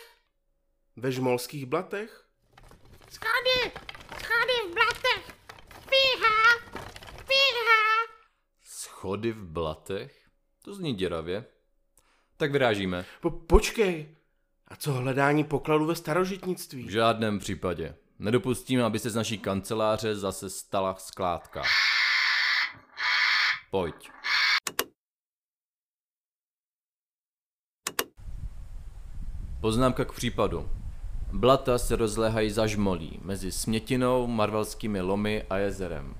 Ve 0.95 1.11
žmolských 1.11 1.65
blatech? 1.65 2.25
Schody! 3.09 3.71
Schody 4.09 4.71
v 4.71 4.73
blatech! 4.73 5.35
Fíha! 5.69 6.59
Fíha! 7.17 7.81
Schody 8.63 9.31
v 9.31 9.45
blatech? 9.45 10.27
To 10.61 10.73
zní 10.73 10.93
děravě. 10.93 11.45
Tak 12.37 12.51
vyrážíme. 12.51 13.05
Po, 13.21 13.31
počkej. 13.31 14.15
A 14.67 14.75
co 14.75 14.93
hledání 14.93 15.43
pokladu 15.43 15.85
ve 15.85 15.95
starožitnictví? 15.95 16.83
V 16.83 16.89
žádném 16.89 17.39
případě. 17.39 17.95
Nedopustím, 18.19 18.83
aby 18.83 18.99
se 18.99 19.09
z 19.09 19.15
naší 19.15 19.37
kanceláře 19.37 20.15
zase 20.15 20.49
stala 20.49 20.95
skládka. 20.95 21.63
Pojď. 23.71 24.11
Poznámka 29.61 30.05
k 30.05 30.11
případu. 30.11 30.69
Blata 31.31 31.77
se 31.77 31.95
rozléhají 31.95 32.51
za 32.51 32.67
žmolí 32.67 33.19
mezi 33.21 33.51
Smětinou, 33.51 34.27
Marvelskými 34.27 35.01
lomy 35.01 35.43
a 35.49 35.57
jezerem. 35.57 36.15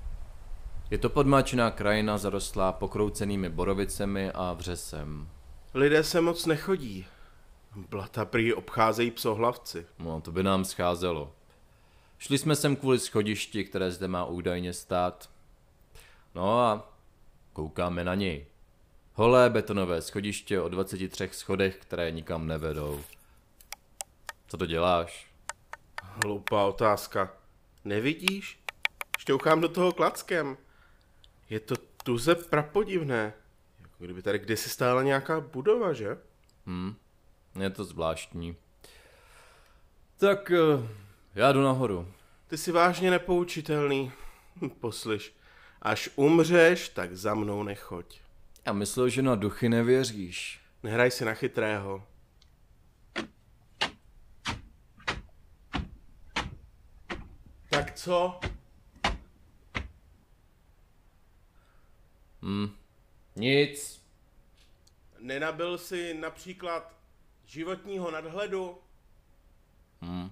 Je 0.90 0.98
to 0.98 1.10
podmáčená 1.10 1.70
krajina 1.70 2.18
zarostlá 2.18 2.72
pokroucenými 2.72 3.48
borovicemi 3.48 4.30
a 4.30 4.52
vřesem. 4.52 5.28
Lidé 5.74 6.04
se 6.04 6.20
moc 6.20 6.46
nechodí. 6.46 7.06
Blata 7.90 8.24
prý 8.24 8.54
obcházejí 8.54 9.10
psohlavci. 9.10 9.86
No, 9.98 10.20
to 10.20 10.32
by 10.32 10.42
nám 10.42 10.64
scházelo. 10.64 11.32
Šli 12.18 12.38
jsme 12.38 12.56
sem 12.56 12.76
kvůli 12.76 12.98
schodišti, 12.98 13.64
které 13.64 13.90
zde 13.90 14.08
má 14.08 14.24
údajně 14.24 14.72
stát. 14.72 15.30
No 16.34 16.60
a 16.60 16.92
koukáme 17.52 18.04
na 18.04 18.14
něj. 18.14 18.46
Holé 19.14 19.50
betonové 19.50 20.02
schodiště 20.02 20.60
o 20.60 20.68
23 20.68 21.28
schodech, 21.32 21.76
které 21.76 22.10
nikam 22.10 22.46
nevedou. 22.46 23.00
Co 24.52 24.58
to 24.58 24.66
děláš? 24.66 25.26
Hloupá 26.02 26.64
otázka. 26.64 27.32
Nevidíš? 27.84 28.60
Šťouchám 29.18 29.60
do 29.60 29.68
toho 29.68 29.92
klackem. 29.92 30.56
Je 31.50 31.60
to 31.60 31.74
tuze 32.04 32.34
prapodivné. 32.34 33.32
Jako 33.80 34.04
kdyby 34.04 34.22
tady 34.22 34.38
kdysi 34.38 34.70
stála 34.70 35.02
nějaká 35.02 35.40
budova, 35.40 35.92
že? 35.92 36.18
Hm, 36.66 36.94
je 37.60 37.70
to 37.70 37.84
zvláštní. 37.84 38.56
Tak 40.16 40.50
eh, 40.50 40.88
já 41.34 41.52
jdu 41.52 41.62
nahoru. 41.62 42.12
Ty 42.46 42.58
jsi 42.58 42.72
vážně 42.72 43.10
nepoučitelný. 43.10 44.12
Poslyš, 44.80 45.34
až 45.82 46.10
umřeš, 46.16 46.88
tak 46.88 47.16
za 47.16 47.34
mnou 47.34 47.62
nechoď. 47.62 48.20
Já 48.66 48.72
myslel, 48.72 49.08
že 49.08 49.22
na 49.22 49.34
duchy 49.34 49.68
nevěříš. 49.68 50.60
Nehraj 50.82 51.10
si 51.10 51.24
na 51.24 51.34
chytrého. 51.34 52.02
Tak 57.72 57.91
co? 58.02 58.40
Hm, 62.42 62.68
nic. 63.36 64.02
Nenabil 65.18 65.78
si 65.78 66.14
například 66.14 66.96
životního 67.44 68.10
nadhledu? 68.10 68.78
Hm, 70.02 70.30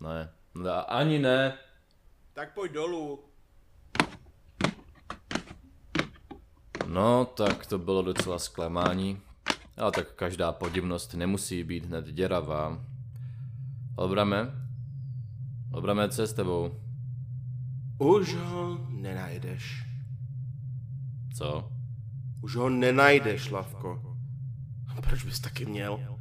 ne, 0.00 0.32
ne, 0.54 0.72
ani 0.72 1.18
ne. 1.18 1.58
Tak 2.32 2.54
pojď 2.54 2.72
dolů. 2.72 3.24
No, 6.86 7.24
tak 7.24 7.66
to 7.66 7.78
bylo 7.78 8.02
docela 8.02 8.38
zklamání. 8.38 9.22
Ale 9.76 9.92
tak 9.92 10.12
každá 10.14 10.52
podivnost 10.52 11.14
nemusí 11.14 11.64
být 11.64 11.84
hned 11.84 12.06
děravá. 12.06 12.84
Obrame? 13.96 14.67
Obrame, 15.72 16.08
co 16.08 16.22
je 16.22 16.28
s 16.28 16.32
tebou? 16.32 16.70
Už 17.98 18.34
ho 18.34 18.78
nenajdeš. 18.88 19.84
Co? 21.36 21.72
Už 22.42 22.56
ho 22.56 22.68
nenajdeš, 22.68 23.50
Lavko. 23.50 24.16
Proč 25.02 25.24
bys 25.24 25.40
taky 25.40 25.66
měl? 25.66 26.18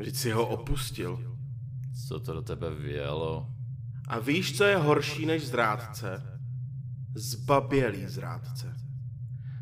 Vždyť 0.00 0.16
si 0.16 0.30
ho 0.30 0.46
opustil. 0.46 1.38
Co 2.08 2.20
to 2.20 2.32
do 2.32 2.42
tebe 2.42 2.74
vělo? 2.74 3.54
A 4.08 4.18
víš, 4.18 4.56
co 4.56 4.64
je 4.64 4.76
horší 4.76 5.26
než 5.26 5.46
zrádce? 5.46 6.38
Zbabělý 7.14 8.06
zrádce. 8.06 8.83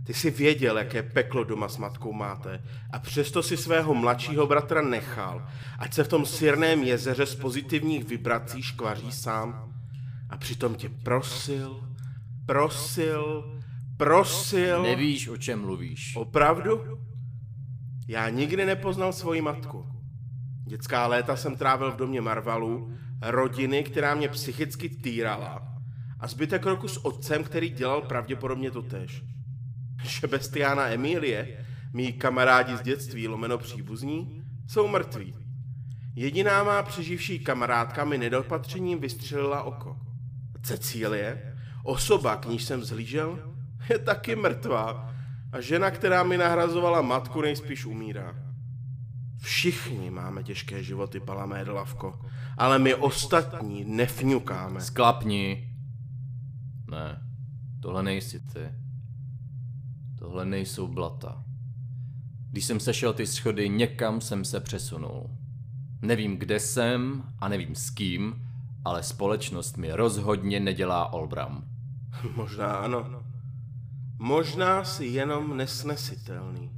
Ty 0.04 0.14
jsi 0.14 0.30
věděl, 0.30 0.78
jaké 0.78 1.02
peklo 1.02 1.44
doma 1.44 1.68
s 1.68 1.76
matkou 1.76 2.12
máte 2.12 2.62
a 2.92 2.98
přesto 2.98 3.42
si 3.42 3.56
svého 3.56 3.94
mladšího 3.94 4.46
bratra 4.46 4.82
nechal, 4.82 5.46
ať 5.78 5.94
se 5.94 6.04
v 6.04 6.08
tom 6.08 6.26
sirném 6.26 6.82
jezeře 6.82 7.26
z 7.26 7.34
pozitivních 7.34 8.04
vibrací 8.04 8.62
škvaří 8.62 9.12
sám. 9.12 9.74
A 10.30 10.36
přitom 10.36 10.74
tě 10.74 10.88
prosil, 10.88 11.88
prosil, 12.46 13.60
prosil. 13.96 14.82
Nevíš, 14.82 15.28
o 15.28 15.36
čem 15.36 15.60
mluvíš. 15.60 16.16
Opravdu? 16.16 16.98
Já 18.08 18.28
nikdy 18.28 18.64
nepoznal 18.64 19.12
svoji 19.12 19.40
matku. 19.40 19.86
Dětská 20.64 21.06
léta 21.06 21.36
jsem 21.36 21.56
trávil 21.56 21.92
v 21.92 21.96
domě 21.96 22.20
Marvalu, 22.20 22.94
rodiny, 23.22 23.82
která 23.82 24.14
mě 24.14 24.28
psychicky 24.28 24.88
týrala. 24.88 25.68
A 26.20 26.26
zbytek 26.26 26.66
roku 26.66 26.88
s 26.88 27.04
otcem, 27.04 27.44
který 27.44 27.70
dělal 27.70 28.02
pravděpodobně 28.02 28.70
to 28.70 28.82
tež. 28.82 29.22
Šebestiána 30.04 30.86
Emílie, 30.86 31.64
mý 31.92 32.12
kamarádi 32.12 32.76
z 32.76 32.82
dětství 32.82 33.28
lomeno 33.28 33.58
příbuzní, 33.58 34.44
jsou 34.68 34.88
mrtví. 34.88 35.34
Jediná 36.14 36.64
má 36.64 36.82
přeživší 36.82 37.38
kamarádka 37.38 38.04
mi 38.04 38.18
nedopatřením 38.18 39.00
vystřelila 39.00 39.62
oko. 39.62 39.96
Cecílie, 40.62 41.56
osoba, 41.84 42.36
k 42.36 42.46
níž 42.46 42.64
jsem 42.64 42.84
zhlížel, 42.84 43.54
je 43.90 43.98
taky 43.98 44.36
mrtvá 44.36 45.14
a 45.52 45.60
žena, 45.60 45.90
která 45.90 46.22
mi 46.22 46.36
nahrazovala 46.36 47.02
matku, 47.02 47.40
nejspíš 47.40 47.84
umírá. 47.84 48.34
Všichni 49.42 50.10
máme 50.10 50.42
těžké 50.42 50.82
životy, 50.82 51.20
palamé 51.20 51.62
Lavko, 51.62 52.20
ale 52.58 52.78
my 52.78 52.94
ostatní 52.94 53.84
nefňukáme. 53.84 54.80
Sklapni. 54.80 55.68
Ne, 56.90 57.22
tohle 57.82 58.02
nejsi 58.02 58.40
ty. 58.40 58.60
Tohle 60.22 60.44
nejsou 60.44 60.86
blata. 60.86 61.44
Když 62.50 62.64
jsem 62.64 62.80
sešel 62.80 63.12
ty 63.12 63.26
schody, 63.26 63.68
někam 63.68 64.20
jsem 64.20 64.44
se 64.44 64.60
přesunul. 64.60 65.30
Nevím, 66.02 66.36
kde 66.36 66.60
jsem 66.60 67.22
a 67.38 67.48
nevím 67.48 67.74
s 67.74 67.90
kým, 67.90 68.48
ale 68.84 69.02
společnost 69.02 69.76
mi 69.76 69.92
rozhodně 69.92 70.60
nedělá 70.60 71.12
Olbram. 71.12 71.64
Možná 72.36 72.76
ano. 72.76 73.22
Možná 74.18 74.84
si 74.84 75.04
jenom 75.04 75.56
nesnesitelný. 75.56 76.70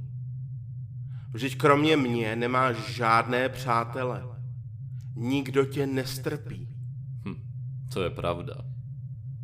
Vždyť 1.33 1.57
kromě 1.57 1.97
mě 1.97 2.35
nemáš 2.35 2.77
žádné 2.77 3.49
přátele. 3.49 4.23
Nikdo 5.15 5.65
tě 5.65 5.87
nestrpí. 5.87 6.67
Hm, 7.25 7.41
to 7.93 8.03
je 8.03 8.09
pravda. 8.09 8.55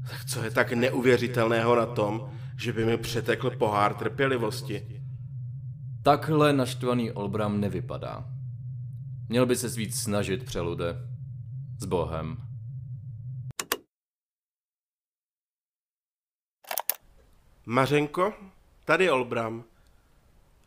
Tak 0.09 0.25
co 0.25 0.43
je 0.43 0.51
tak 0.51 0.71
neuvěřitelného 0.73 1.75
na 1.75 1.85
tom, 1.85 2.31
že 2.61 2.73
by 2.73 2.85
mi 2.85 2.97
přetekl 2.97 3.49
pohár 3.49 3.93
trpělivosti? 3.93 5.01
Takhle 6.03 6.53
naštvaný 6.53 7.11
Olbram 7.11 7.59
nevypadá. 7.59 8.25
Měl 9.29 9.45
by 9.45 9.55
se 9.55 9.67
víc 9.67 10.01
snažit, 10.01 10.45
přelude. 10.45 10.95
S 11.79 11.85
Bohem. 11.85 12.37
Mařenko, 17.65 18.33
tady 18.85 19.11
Olbram. 19.11 19.63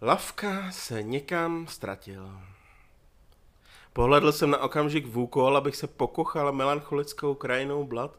Lavka 0.00 0.70
se 0.72 1.02
někam 1.02 1.66
ztratil. 1.66 2.40
Pohledl 3.92 4.32
jsem 4.32 4.50
na 4.50 4.58
okamžik 4.58 5.06
v 5.06 5.18
úkol, 5.18 5.56
abych 5.56 5.76
se 5.76 5.86
pokochal 5.86 6.52
melancholickou 6.52 7.34
krajinou 7.34 7.86
blad. 7.86 8.18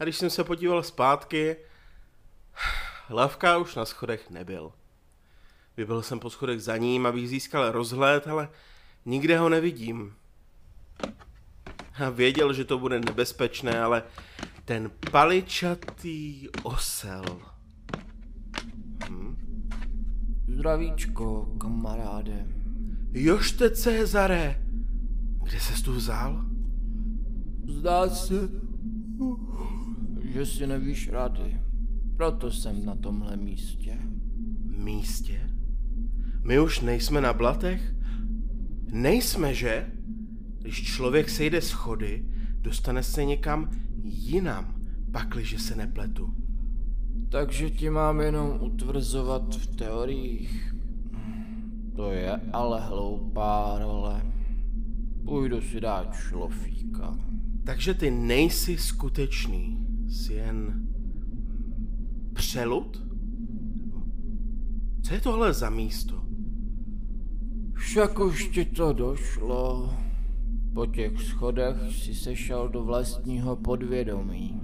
A 0.00 0.04
když 0.04 0.16
jsem 0.16 0.30
se 0.30 0.44
podíval 0.44 0.82
zpátky, 0.82 1.56
Lavka 3.12 3.58
už 3.58 3.74
na 3.74 3.84
schodech 3.84 4.30
nebyl. 4.30 4.72
Vybil 5.76 6.02
jsem 6.02 6.20
po 6.20 6.30
schodech 6.30 6.62
za 6.62 6.76
ním, 6.76 7.06
abych 7.06 7.28
získal 7.28 7.72
rozhled, 7.72 8.28
ale 8.28 8.48
nikde 9.04 9.38
ho 9.38 9.48
nevidím. 9.48 10.14
A 12.04 12.10
věděl, 12.10 12.52
že 12.52 12.64
to 12.64 12.78
bude 12.78 13.00
nebezpečné, 13.00 13.80
ale 13.80 14.02
ten 14.64 14.90
paličatý 15.10 16.48
osel. 16.62 17.24
Hm? 19.08 19.36
Zdravíčko, 20.48 21.54
kamaráde. 21.60 22.46
Jošte 23.12 23.70
Cezare, 23.70 24.62
kde 25.44 25.60
ses 25.60 25.82
tu 25.82 25.92
vzal? 25.92 26.44
Zdá 27.68 28.08
se, 28.08 28.48
že 30.22 30.46
si 30.46 30.66
nevíš 30.66 31.08
rady. 31.08 31.71
Proto 32.16 32.50
jsem 32.50 32.84
na 32.84 32.94
tomhle 32.94 33.36
místě. 33.36 33.98
Místě? 34.64 35.50
My 36.44 36.60
už 36.60 36.80
nejsme 36.80 37.20
na 37.20 37.32
blatech? 37.32 37.94
Nejsme, 38.92 39.54
že? 39.54 39.86
Když 40.58 40.82
člověk 40.82 41.30
sejde 41.30 41.60
schody, 41.60 42.24
dostane 42.60 43.02
se 43.02 43.24
někam 43.24 43.70
jinam, 44.04 44.74
pakliže 45.12 45.58
se 45.58 45.76
nepletu. 45.76 46.34
Takže 47.28 47.70
ti 47.70 47.90
mám 47.90 48.20
jenom 48.20 48.58
utvrzovat 48.60 49.54
v 49.54 49.66
teoriích. 49.76 50.74
To 51.96 52.12
je 52.12 52.40
ale 52.52 52.80
hloupá 52.80 53.78
role. 53.78 54.22
Půjdu 55.24 55.60
si 55.60 55.80
dát 55.80 56.14
šlofíka. 56.14 57.18
Takže 57.64 57.94
ty 57.94 58.10
nejsi 58.10 58.78
skutečný, 58.78 59.86
jsi 60.08 60.34
jen 60.34 60.88
přelud? 62.42 63.02
Co 65.02 65.14
je 65.14 65.20
tohle 65.20 65.52
za 65.52 65.70
místo? 65.70 66.22
Však 67.74 68.18
už 68.18 68.48
ti 68.48 68.64
to 68.64 68.92
došlo. 68.92 69.94
Po 70.74 70.86
těch 70.86 71.22
schodech 71.22 71.76
si 71.90 72.14
sešel 72.14 72.68
do 72.68 72.84
vlastního 72.84 73.56
podvědomí. 73.56 74.60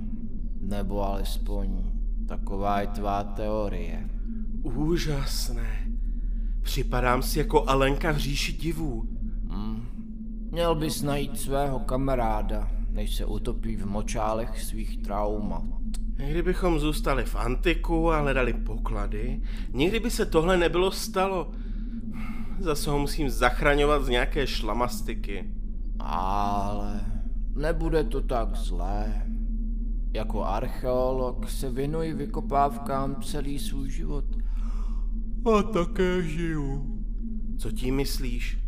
Nebo 0.61 1.07
alespoň 1.07 1.85
taková 2.29 2.81
je 2.81 2.87
tvá 2.87 3.25
teorie. 3.25 4.11
Úžasné. 4.63 5.93
Připadám 6.63 7.23
si 7.23 7.39
jako 7.39 7.69
Alenka 7.69 8.13
v 8.13 8.17
říši 8.17 8.53
divů. 8.53 9.09
Hm. 9.49 9.87
Měl 10.51 10.75
bys 10.75 11.03
najít 11.03 11.41
svého 11.41 11.79
kamaráda, 11.79 12.71
než 12.91 13.17
se 13.17 13.27
utopí 13.27 13.77
v 13.77 13.87
močálech 13.87 14.63
svých 14.63 15.03
traumat. 15.03 15.78
Kdybychom 16.27 16.79
zůstali 16.79 17.25
v 17.25 17.37
antiku 17.37 18.11
a 18.11 18.21
hledali 18.21 18.53
poklady, 18.53 19.43
nikdy 19.73 20.01
by 20.01 20.11
se 20.11 20.27
tohle 20.27 20.57
nebylo 20.57 20.91
stalo. 20.91 21.51
Zase 22.59 22.91
ho 22.91 22.99
musím 22.99 23.31
zachraňovat 23.31 24.05
z 24.05 24.09
nějaké 24.09 24.47
šlamastiky. 24.47 25.45
Ale 25.99 27.01
nebude 27.57 28.05
to 28.05 28.21
tak 28.21 28.57
zlé. 28.57 29.23
Jako 30.13 30.45
archeolog 30.45 31.51
se 31.51 31.71
věnuji 31.71 32.15
vykopávkám 32.15 33.23
celý 33.23 33.59
svůj 33.59 33.91
život. 33.91 34.25
A 35.59 35.63
také 35.63 36.23
žiju. 36.23 36.99
Co 37.59 37.71
tím 37.73 37.97
myslíš? 37.97 38.68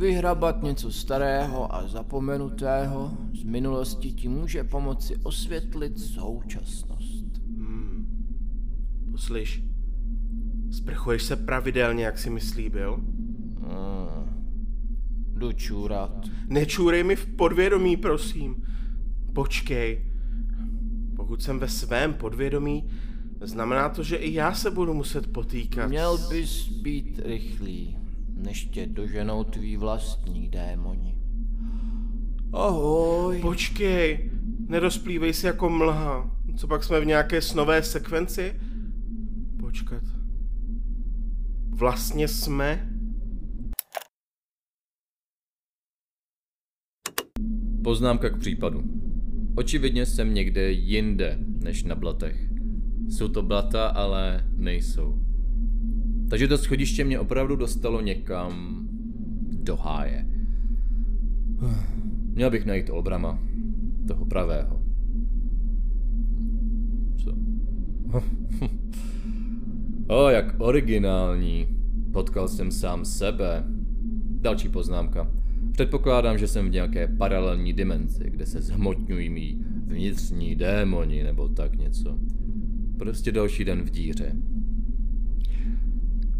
Vyhrabat 0.00 0.62
něco 0.62 0.92
starého 0.92 1.74
a 1.74 1.88
zapomenutého 1.88 3.12
z 3.40 3.44
minulosti 3.44 4.12
ti 4.12 4.28
může 4.28 4.64
pomoci 4.64 5.16
osvětlit 5.22 5.98
současnost. 5.98 7.26
Hmm. 7.46 8.06
Poslyš, 9.12 9.64
sprchuješ 10.70 11.22
se 11.22 11.36
pravidelně, 11.36 12.04
jak 12.04 12.18
jsi 12.18 12.30
mi 12.30 12.40
slíbil? 12.40 12.94
Hmm. 12.94 14.40
Jdu 15.34 15.52
čůrat. 15.52 16.26
Nečůrej 16.48 17.04
mi 17.04 17.16
v 17.16 17.26
podvědomí, 17.26 17.96
prosím. 17.96 18.64
Počkej. 19.34 20.04
Pokud 21.16 21.42
jsem 21.42 21.58
ve 21.58 21.68
svém 21.68 22.14
podvědomí, 22.14 22.90
znamená 23.40 23.88
to, 23.88 24.02
že 24.02 24.16
i 24.16 24.34
já 24.34 24.54
se 24.54 24.70
budu 24.70 24.94
muset 24.94 25.32
potýkat. 25.32 25.88
Měl 25.88 26.18
bys 26.28 26.68
být 26.68 27.20
rychlý, 27.24 27.99
než 28.42 28.64
tě 28.64 28.86
doženou 28.86 29.44
tví 29.44 29.76
vlastní 29.76 30.48
démoni. 30.48 31.18
Ahoj. 32.52 33.40
Počkej, 33.40 34.30
nerozplývej 34.68 35.34
se 35.34 35.46
jako 35.46 35.68
mlha. 35.68 36.36
Co 36.56 36.66
pak 36.66 36.84
jsme 36.84 37.00
v 37.00 37.06
nějaké 37.06 37.42
snové 37.42 37.82
sekvenci? 37.82 38.60
Počkat. 39.60 40.02
Vlastně 41.68 42.28
jsme? 42.28 42.90
Poznámka 47.84 48.30
k 48.30 48.38
případu. 48.38 48.82
Očividně 49.56 50.06
jsem 50.06 50.34
někde 50.34 50.72
jinde 50.72 51.38
než 51.40 51.84
na 51.84 51.94
blatech. 51.94 52.50
Jsou 53.08 53.28
to 53.28 53.42
blata, 53.42 53.88
ale 53.88 54.44
nejsou. 54.56 55.29
Takže 56.30 56.48
to 56.48 56.58
schodiště 56.58 57.04
mě 57.04 57.18
opravdu 57.18 57.56
dostalo 57.56 58.00
někam 58.00 58.80
do 59.62 59.76
háje. 59.76 60.26
Měl 62.34 62.50
bych 62.50 62.66
najít 62.66 62.90
Olbrama, 62.90 63.38
toho 64.08 64.24
pravého. 64.24 64.80
Co? 67.16 67.34
o, 70.14 70.28
jak 70.28 70.54
originální. 70.58 71.68
Potkal 72.12 72.48
jsem 72.48 72.70
sám 72.70 73.04
sebe. 73.04 73.64
Další 74.40 74.68
poznámka. 74.68 75.30
Předpokládám, 75.72 76.38
že 76.38 76.48
jsem 76.48 76.68
v 76.68 76.72
nějaké 76.72 77.08
paralelní 77.08 77.72
dimenzi, 77.72 78.30
kde 78.30 78.46
se 78.46 78.62
zhmotňují 78.62 79.30
mý 79.30 79.64
vnitřní 79.86 80.56
démoni 80.56 81.22
nebo 81.22 81.48
tak 81.48 81.76
něco. 81.76 82.18
Prostě 82.98 83.32
další 83.32 83.64
den 83.64 83.82
v 83.82 83.90
díře. 83.90 84.36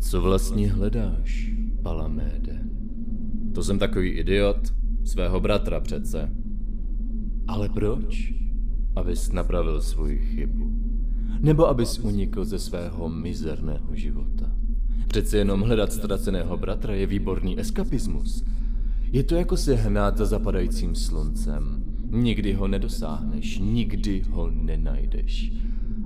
Co 0.00 0.20
vlastně 0.20 0.72
hledáš, 0.72 1.52
Palaméde? 1.82 2.60
To 3.54 3.62
jsem 3.62 3.78
takový 3.78 4.10
idiot, 4.10 4.74
svého 5.04 5.40
bratra 5.40 5.80
přece. 5.80 6.30
Ale 7.46 7.68
proč? 7.68 8.34
Abys 8.96 9.32
napravil 9.32 9.80
svoji 9.80 10.18
chybu. 10.18 10.72
Nebo 11.40 11.68
abys 11.68 11.98
unikl 11.98 12.44
ze 12.44 12.58
svého 12.58 13.08
mizerného 13.08 13.94
života. 13.96 14.52
Přece 15.06 15.38
jenom 15.38 15.60
hledat 15.60 15.92
ztraceného 15.92 16.56
bratra 16.56 16.94
je 16.94 17.06
výborný 17.06 17.60
eskapismus. 17.60 18.44
Je 19.12 19.22
to 19.22 19.34
jako 19.34 19.56
se 19.56 19.74
hnát 19.74 20.16
za 20.16 20.26
zapadajícím 20.26 20.94
sluncem. 20.94 21.84
Nikdy 22.10 22.52
ho 22.52 22.68
nedosáhneš, 22.68 23.58
nikdy 23.58 24.22
ho 24.30 24.50
nenajdeš. 24.50 25.52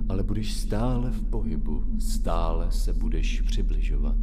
Ale 0.09 0.23
budeš 0.23 0.53
stále 0.53 1.11
v 1.11 1.21
pohybu, 1.21 1.83
stále 1.99 2.71
se 2.71 2.93
budeš 2.93 3.41
přibližovat. 3.41 4.17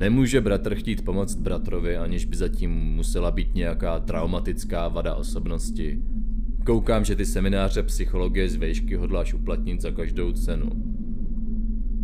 Nemůže 0.00 0.40
bratr 0.40 0.74
chtít 0.74 1.04
pomoct 1.04 1.34
bratrovi, 1.34 1.96
aniž 1.96 2.24
by 2.24 2.36
zatím 2.36 2.70
musela 2.70 3.30
být 3.30 3.54
nějaká 3.54 3.98
traumatická 4.00 4.88
vada 4.88 5.14
osobnosti. 5.14 6.02
Koukám, 6.66 7.04
že 7.04 7.16
ty 7.16 7.26
semináře 7.26 7.82
psychologie 7.82 8.48
z 8.48 8.56
vejšky 8.56 8.96
hodláš 8.96 9.34
uplatnit 9.34 9.80
za 9.80 9.90
každou 9.90 10.32
cenu. 10.32 10.70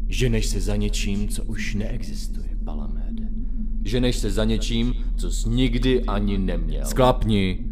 Ženeš 0.08 0.46
se 0.46 0.60
za 0.60 0.76
něčím, 0.76 1.28
co 1.28 1.44
už 1.44 1.74
neexistuje, 1.74 2.48
Palaméde. 2.64 3.28
Ženeš 3.84 4.16
se 4.16 4.30
za 4.30 4.44
něčím, 4.44 4.94
co 5.16 5.30
jsi 5.30 5.48
nikdy 5.48 6.04
ani 6.04 6.38
neměl. 6.38 6.84
Sklapni! 6.84 7.65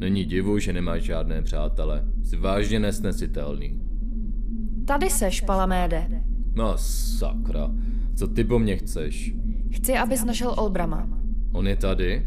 Není 0.00 0.24
divu, 0.24 0.58
že 0.58 0.72
nemáš 0.72 1.02
žádné 1.02 1.42
přátele. 1.42 2.02
Jsi 2.24 2.36
vážně 2.36 2.80
nesnesitelný. 2.80 3.80
Tady 4.86 5.10
seš, 5.10 5.40
Palaméde. 5.40 6.22
No 6.54 6.72
sakra, 6.76 7.70
co 8.16 8.28
ty 8.28 8.44
po 8.44 8.58
mně 8.58 8.76
chceš? 8.76 9.34
Chci, 9.70 9.94
abys 9.98 10.24
našel 10.24 10.54
Olbrama. 10.58 11.08
On 11.52 11.68
je 11.68 11.76
tady? 11.76 12.26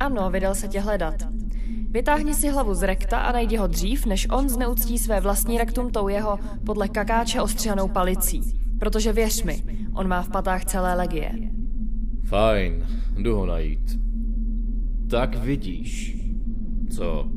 Ano, 0.00 0.30
vydal 0.30 0.54
se 0.54 0.68
tě 0.68 0.80
hledat. 0.80 1.14
Vytáhni 1.90 2.34
si 2.34 2.48
hlavu 2.48 2.74
z 2.74 2.82
rekta 2.82 3.18
a 3.18 3.32
najdi 3.32 3.56
ho 3.56 3.66
dřív, 3.66 4.06
než 4.06 4.26
on 4.30 4.48
zneuctí 4.48 4.98
své 4.98 5.20
vlastní 5.20 5.58
rektum 5.58 5.90
tou 5.90 6.08
jeho 6.08 6.38
podle 6.66 6.88
kakáče 6.88 7.40
ostřihanou 7.40 7.88
palicí. 7.88 8.40
Protože 8.78 9.12
věř 9.12 9.42
mi, 9.42 9.62
on 9.94 10.08
má 10.08 10.22
v 10.22 10.28
patách 10.28 10.64
celé 10.64 10.94
legie. 10.94 11.32
Fajn, 12.24 12.86
jdu 13.18 13.36
ho 13.36 13.46
najít. 13.46 13.98
Tak 15.10 15.34
vidíš. 15.34 16.23
Co? 16.90 17.30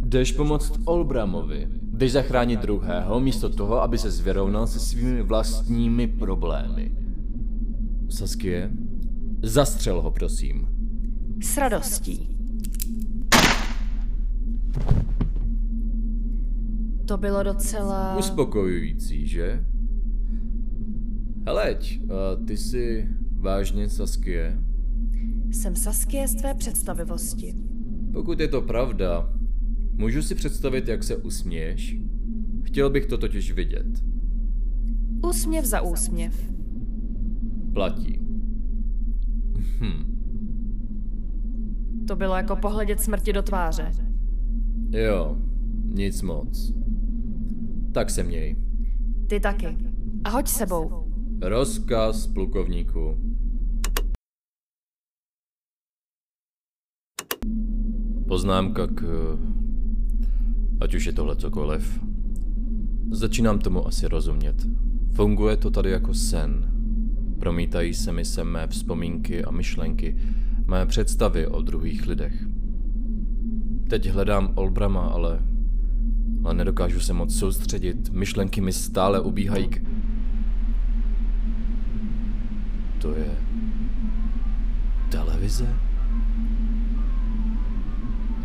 Jdeš 0.00 0.32
pomoct 0.32 0.80
Olbramovi. 0.84 1.68
Jdeš 1.92 2.12
zachránit 2.12 2.60
druhého, 2.60 3.20
místo 3.20 3.48
toho, 3.48 3.82
aby 3.82 3.98
se 3.98 4.10
zvěrovnal 4.10 4.66
se 4.66 4.80
svými 4.80 5.22
vlastními 5.22 6.06
problémy. 6.06 6.96
Saskie, 8.08 8.70
zastřel 9.42 10.02
ho, 10.02 10.10
prosím. 10.10 10.66
S 11.42 11.56
radostí. 11.56 12.28
To 17.06 17.16
bylo 17.18 17.42
docela... 17.42 18.16
Uspokojující, 18.18 19.26
že? 19.26 19.64
Heleď, 21.46 22.00
ty 22.46 22.56
jsi 22.56 23.08
vážně 23.38 23.88
Saskie? 23.88 24.58
Jsem 25.50 25.76
Saskie 25.76 26.28
z 26.28 26.34
tvé 26.34 26.54
představivosti. 26.54 27.54
Pokud 28.12 28.40
je 28.40 28.48
to 28.48 28.62
pravda, 28.62 29.32
můžu 29.92 30.22
si 30.22 30.34
představit, 30.34 30.88
jak 30.88 31.04
se 31.04 31.16
usměješ? 31.16 31.96
Chtěl 32.62 32.90
bych 32.90 33.06
to 33.06 33.18
totiž 33.18 33.52
vidět. 33.52 33.86
Úsměv 35.28 35.64
za 35.64 35.80
úsměv. 35.80 36.52
Platí. 37.72 38.18
Hm, 39.80 40.08
To 42.08 42.16
bylo 42.16 42.34
jako 42.34 42.56
pohledět 42.56 43.00
smrti 43.00 43.32
do 43.32 43.42
tváře. 43.42 43.92
jo, 44.90 45.36
nic 45.94 46.22
moc. 46.22 46.72
Tak 47.92 48.10
se 48.10 48.22
měj. 48.22 48.56
Ty 49.26 49.40
taky. 49.40 49.76
A 50.24 50.30
hoď 50.30 50.48
sebou. 50.48 51.04
Rozkaz 51.42 52.26
plukovníku. 52.26 53.14
Poznámka 58.32 58.86
k... 58.86 59.04
Ať 60.80 60.94
už 60.94 61.04
je 61.04 61.12
tohle 61.12 61.36
cokoliv. 61.36 62.00
Začínám 63.10 63.58
tomu 63.58 63.86
asi 63.86 64.08
rozumět. 64.08 64.66
Funguje 65.12 65.56
to 65.56 65.70
tady 65.70 65.90
jako 65.90 66.14
sen. 66.14 66.72
Promítají 67.38 67.94
se 67.94 68.12
mi 68.12 68.24
sem 68.24 68.46
mé 68.46 68.66
vzpomínky 68.66 69.44
a 69.44 69.50
myšlenky, 69.50 70.16
mé 70.66 70.86
představy 70.86 71.46
o 71.46 71.62
druhých 71.62 72.06
lidech. 72.06 72.46
Teď 73.88 74.10
hledám 74.10 74.52
Olbrama, 74.54 75.06
ale... 75.06 75.40
Ale 76.44 76.54
nedokážu 76.54 77.00
se 77.00 77.12
moc 77.12 77.38
soustředit. 77.38 78.10
Myšlenky 78.12 78.60
mi 78.60 78.72
stále 78.72 79.20
ubíhají 79.20 79.68
k... 79.68 79.82
To 82.98 83.14
je... 83.14 83.36
Televize? 85.10 85.91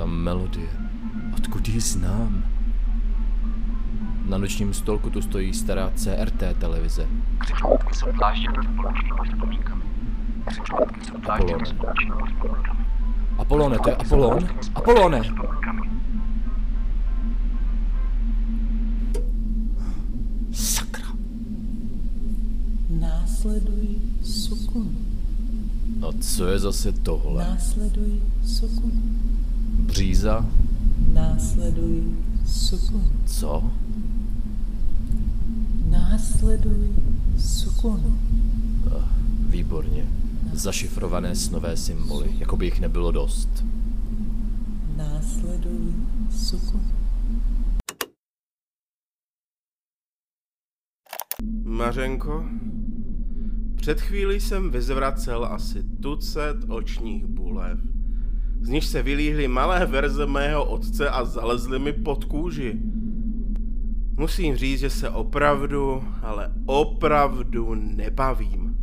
Melodie. 0.08 0.70
Odkud 1.38 1.67
ji 1.67 1.82
znám? 1.82 2.43
Na 4.26 4.38
nočním 4.38 4.74
stolku 4.74 5.10
tu 5.10 5.22
stojí 5.22 5.54
stará 5.54 5.91
CRT 5.96 6.43
televize. 6.60 7.08
Apolone. 11.24 11.63
Apolone, 13.38 13.80
to 13.80 13.89
je 13.89 13.96
Apolon? 13.96 14.48
Apolone! 14.76 15.22
Sakra. 20.52 21.08
Následuj 22.89 23.88
sukun. 24.24 24.96
A 26.02 26.12
co 26.20 26.48
je 26.48 26.60
zase 26.60 26.91
tohle? 26.91 27.43
Následuj 27.43 28.22
sukun. 28.46 28.91
Bříza? 29.88 30.45
Následuj 31.13 32.04
sukun. 32.45 33.04
Co? 33.26 33.71
Následuj 35.89 36.89
sukun. 37.39 38.19
Výborně. 39.50 40.06
Zašifrované 40.54 41.36
snové 41.36 41.78
symboly, 41.78 42.36
jako 42.39 42.58
by 42.58 42.65
jich 42.65 42.80
nebylo 42.80 43.12
dost. 43.12 43.50
Následuj 44.95 45.93
sukun. 46.32 46.82
Mařenko, 51.63 52.45
před 53.76 54.02
chvílí 54.02 54.39
jsem 54.41 54.71
vyzvracel 54.71 55.45
asi 55.45 55.84
tucet 56.02 56.58
očních 56.67 57.26
bulev. 57.26 57.97
Z 58.67 58.69
nich 58.69 58.86
se 58.86 59.03
vylíhly 59.03 59.47
malé 59.47 59.86
verze 59.86 60.25
mého 60.25 60.65
otce 60.65 61.10
a 61.10 61.25
zalezly 61.25 61.80
mi 61.80 61.93
pod 61.93 62.25
kůži. 62.25 62.80
Musím 64.17 64.56
říct, 64.56 64.80
že 64.80 64.89
se 64.89 65.10
opravdu, 65.10 66.03
ale 66.21 66.51
opravdu 66.65 67.75
nebavím. 67.75 68.75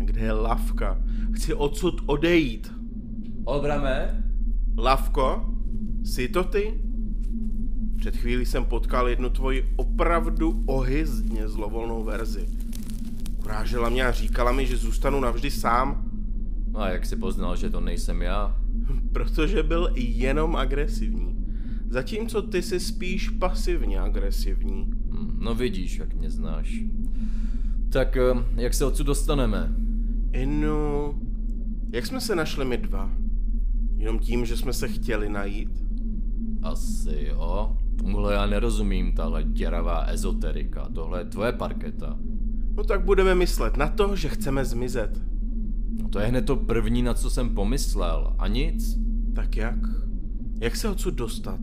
A 0.00 0.04
kde 0.04 0.20
je 0.20 0.32
lavka? 0.32 0.98
Chci 1.32 1.54
odsud 1.54 2.00
odejít. 2.06 2.72
Olbrame? 3.44 4.24
Lavko, 4.78 5.54
jsi 6.04 6.28
to 6.28 6.44
ty? 6.44 6.80
Před 7.96 8.16
chvílí 8.16 8.46
jsem 8.46 8.64
potkal 8.64 9.08
jednu 9.08 9.30
tvoji 9.30 9.72
opravdu 9.76 10.64
ohyzdně 10.66 11.48
zlovolnou 11.48 12.04
verzi. 12.04 12.48
Urážela 13.44 13.88
mě 13.88 14.06
a 14.06 14.12
říkala 14.12 14.52
mi, 14.52 14.66
že 14.66 14.76
zůstanu 14.76 15.20
navždy 15.20 15.50
sám, 15.50 16.10
A 16.74 16.88
jak 16.88 17.06
si 17.06 17.16
poznal, 17.16 17.56
že 17.56 17.70
to 17.70 17.80
nejsem 17.80 18.22
já? 18.22 18.59
Protože 19.12 19.62
byl 19.62 19.90
jenom 19.96 20.56
agresivní. 20.56 21.36
Zatímco 21.88 22.42
ty 22.42 22.62
jsi 22.62 22.80
spíš 22.80 23.28
pasivně 23.30 24.00
agresivní. 24.00 24.90
Hm, 25.10 25.38
No 25.40 25.54
vidíš, 25.54 25.98
jak 25.98 26.14
mě 26.14 26.30
znáš. 26.30 26.82
Tak 27.92 28.16
eh, 28.16 28.44
jak 28.56 28.74
se 28.74 28.84
odsud 28.84 29.06
dostaneme? 29.06 29.74
Inu, 30.32 31.14
jak 31.92 32.06
jsme 32.06 32.20
se 32.20 32.36
našli 32.36 32.64
my 32.64 32.76
dva? 32.76 33.10
Jenom 33.96 34.18
tím, 34.18 34.46
že 34.46 34.56
jsme 34.56 34.72
se 34.72 34.88
chtěli 34.88 35.28
najít? 35.28 35.70
Asi 36.62 37.26
jo. 37.28 37.76
Tomuhle 37.98 38.34
já 38.34 38.46
nerozumím, 38.46 39.12
tahle 39.12 39.44
děravá 39.44 40.04
ezoterika. 40.04 40.88
Tohle 40.94 41.20
je 41.20 41.24
tvoje 41.24 41.52
parketa. 41.52 42.18
No 42.76 42.84
tak 42.84 43.04
budeme 43.04 43.34
myslet 43.34 43.76
na 43.76 43.88
to, 43.88 44.16
že 44.16 44.28
chceme 44.28 44.64
zmizet. 44.64 45.22
No 45.90 46.08
to 46.08 46.18
je 46.18 46.26
hned 46.26 46.42
to 46.42 46.56
první, 46.56 47.02
na 47.02 47.14
co 47.14 47.30
jsem 47.30 47.54
pomyslel. 47.54 48.34
A 48.38 48.48
nic. 48.48 48.98
Tak 49.34 49.56
jak? 49.56 49.78
Jak 50.60 50.76
se 50.76 50.88
odsud 50.88 51.14
dostat? 51.14 51.60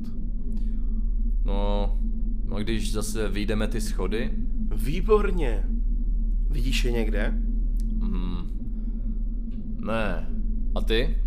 No, 1.46 1.98
no 2.46 2.58
když 2.60 2.94
zase 2.94 3.30
vyjdeme 3.30 3.68
ty 3.68 3.82
schody, 3.82 4.32
Výborně. 4.76 5.64
Vidíš 6.50 6.86
je 6.86 6.92
někde? 6.92 7.34
hm, 8.00 8.48
ne. 9.86 10.28
A 10.76 10.82
ty? 10.82 11.18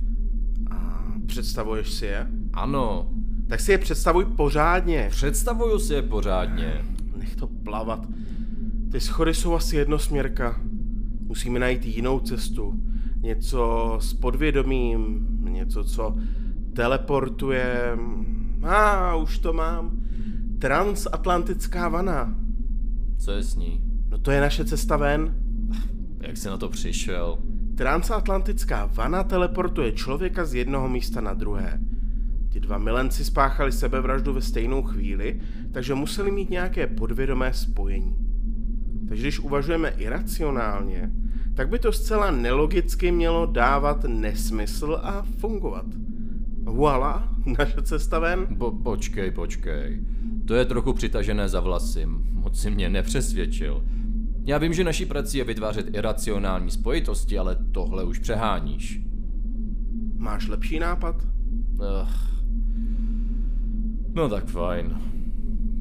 A 0.70 1.04
představuješ 1.26 1.90
si 1.90 2.06
je? 2.06 2.26
Ano. 2.52 3.10
Tak 3.48 3.60
si 3.60 3.72
je 3.72 3.78
představuj 3.78 4.24
pořádně. 4.24 5.06
Představuju 5.10 5.78
si 5.78 5.94
je 5.94 6.02
pořádně. 6.02 6.84
Nech 7.16 7.36
to 7.36 7.46
plavat. 7.46 8.06
Ty 8.92 9.00
schody 9.00 9.34
jsou 9.34 9.54
asi 9.54 9.76
jednosměrka. 9.76 10.60
Musíme 11.20 11.58
najít 11.58 11.86
jinou 11.86 12.20
cestu. 12.20 12.80
Něco 13.20 13.96
s 14.00 14.14
podvědomím, 14.14 15.26
něco, 15.40 15.84
co 15.84 16.16
teleportuje... 16.72 17.98
A, 18.62 19.12
ah, 19.12 19.16
už 19.16 19.38
to 19.38 19.52
mám. 19.52 20.00
Transatlantická 20.58 21.88
vana. 21.88 22.34
Co 23.18 23.30
je 23.30 23.42
s 23.42 23.56
ní? 23.56 23.82
No 24.08 24.18
to 24.18 24.30
je 24.30 24.40
naše 24.40 24.64
cesta 24.64 24.96
ven. 24.96 25.34
Jak 26.20 26.36
jsi 26.36 26.48
na 26.48 26.56
to 26.56 26.68
přišel? 26.68 27.38
Transatlantická 27.74 28.86
vana 28.86 29.24
teleportuje 29.24 29.92
člověka 29.92 30.44
z 30.44 30.54
jednoho 30.54 30.88
místa 30.88 31.20
na 31.20 31.34
druhé. 31.34 31.80
Ti 32.48 32.60
dva 32.60 32.78
milenci 32.78 33.24
spáchali 33.24 33.72
sebevraždu 33.72 34.32
ve 34.32 34.42
stejnou 34.42 34.82
chvíli, 34.82 35.40
takže 35.72 35.94
museli 35.94 36.30
mít 36.30 36.50
nějaké 36.50 36.86
podvědomé 36.86 37.52
spojení. 37.54 38.16
Takže 39.08 39.22
když 39.22 39.38
uvažujeme 39.38 39.88
iracionálně, 39.88 41.10
tak 41.54 41.68
by 41.68 41.78
to 41.78 41.92
zcela 41.92 42.30
nelogicky 42.30 43.12
mělo 43.12 43.46
dávat 43.46 44.04
nesmysl 44.04 45.00
a 45.02 45.22
fungovat. 45.22 45.86
Voila, 46.62 47.28
naše 47.58 47.82
cesta 47.82 48.18
ven. 48.18 48.46
Po, 48.58 48.70
počkej, 48.70 49.30
počkej. 49.30 50.00
To 50.44 50.54
je 50.54 50.64
trochu 50.64 50.92
přitažené 50.92 51.48
za 51.48 51.60
vlasy. 51.60 52.06
Moc 52.32 52.60
si 52.60 52.70
mě 52.70 52.90
nepřesvědčil. 52.90 53.84
Já 54.44 54.58
vím, 54.58 54.74
že 54.74 54.84
naší 54.84 55.06
prací 55.06 55.38
je 55.38 55.44
vytvářet 55.44 55.94
iracionální 55.94 56.70
spojitosti, 56.70 57.38
ale 57.38 57.56
tohle 57.72 58.04
už 58.04 58.18
přeháníš. 58.18 59.00
Máš 60.16 60.48
lepší 60.48 60.78
nápad? 60.78 61.22
Ugh. 61.72 62.30
No 64.14 64.28
tak 64.28 64.46
fajn. 64.46 65.00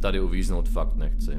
Tady 0.01 0.19
uvíznout 0.19 0.69
fakt 0.69 0.95
nechci. 0.95 1.31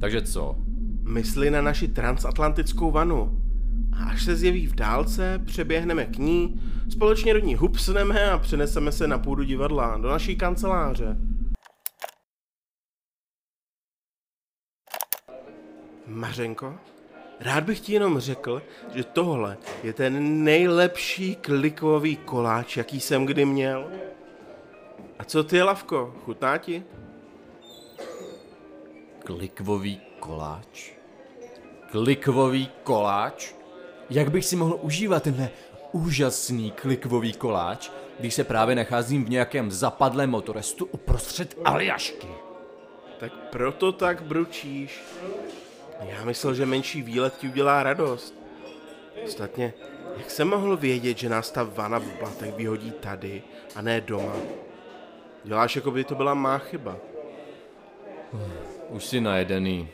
Takže 0.00 0.22
co? 0.22 0.56
Mysli 1.02 1.50
na 1.50 1.62
naši 1.62 1.88
transatlantickou 1.88 2.90
vanu. 2.90 3.42
A 4.00 4.04
až 4.10 4.24
se 4.24 4.36
zjeví 4.36 4.66
v 4.66 4.74
dálce, 4.74 5.42
přeběhneme 5.46 6.04
k 6.04 6.18
ní, 6.18 6.60
společně 6.90 7.34
do 7.34 7.38
ní 7.38 7.54
hupsneme 7.54 8.30
a 8.30 8.38
přeneseme 8.38 8.92
se 8.92 9.06
na 9.06 9.18
půdu 9.18 9.42
divadla, 9.42 9.98
do 9.98 10.08
naší 10.08 10.36
kanceláře. 10.36 11.16
Mařenko, 16.06 16.74
rád 17.40 17.64
bych 17.64 17.80
ti 17.80 17.92
jenom 17.92 18.18
řekl, 18.18 18.62
že 18.94 19.04
tohle 19.04 19.58
je 19.82 19.92
ten 19.92 20.44
nejlepší 20.44 21.36
klikový 21.36 22.16
koláč, 22.16 22.76
jaký 22.76 23.00
jsem 23.00 23.26
kdy 23.26 23.44
měl. 23.44 23.90
A 25.18 25.24
co 25.24 25.44
ty, 25.44 25.62
Lavko, 25.62 26.14
chutná 26.24 26.58
ti? 26.58 26.84
Klikvový 29.24 30.00
koláč? 30.20 30.92
Klikvový 31.90 32.70
koláč? 32.82 33.55
Jak 34.10 34.30
bych 34.30 34.44
si 34.44 34.56
mohl 34.56 34.78
užívat 34.82 35.22
tenhle 35.22 35.50
úžasný 35.92 36.70
klikvový 36.70 37.32
koláč, 37.32 37.90
když 38.20 38.34
se 38.34 38.44
právě 38.44 38.74
nacházím 38.74 39.24
v 39.24 39.30
nějakém 39.30 39.70
zapadlém 39.70 40.30
motorestu 40.30 40.84
uprostřed 40.84 41.54
Aljašky? 41.64 42.28
Tak 43.18 43.32
proto 43.32 43.92
tak 43.92 44.22
bručíš. 44.22 45.02
Já 46.00 46.24
myslel, 46.24 46.54
že 46.54 46.66
menší 46.66 47.02
výlet 47.02 47.36
ti 47.38 47.48
udělá 47.48 47.82
radost. 47.82 48.34
Ostatně, 49.24 49.74
jak 50.16 50.30
jsem 50.30 50.48
mohl 50.48 50.76
vědět, 50.76 51.18
že 51.18 51.28
nás 51.28 51.50
ta 51.50 51.62
vana 51.62 51.98
v 51.98 52.18
blatech 52.18 52.54
vyhodí 52.54 52.90
tady 52.90 53.42
a 53.74 53.82
ne 53.82 54.00
doma? 54.00 54.36
Děláš, 55.44 55.76
jako 55.76 55.90
by 55.90 56.04
to 56.04 56.14
byla 56.14 56.34
má 56.34 56.58
chyba. 56.58 56.96
Už 58.88 59.04
si 59.04 59.20
najedený. 59.20 59.88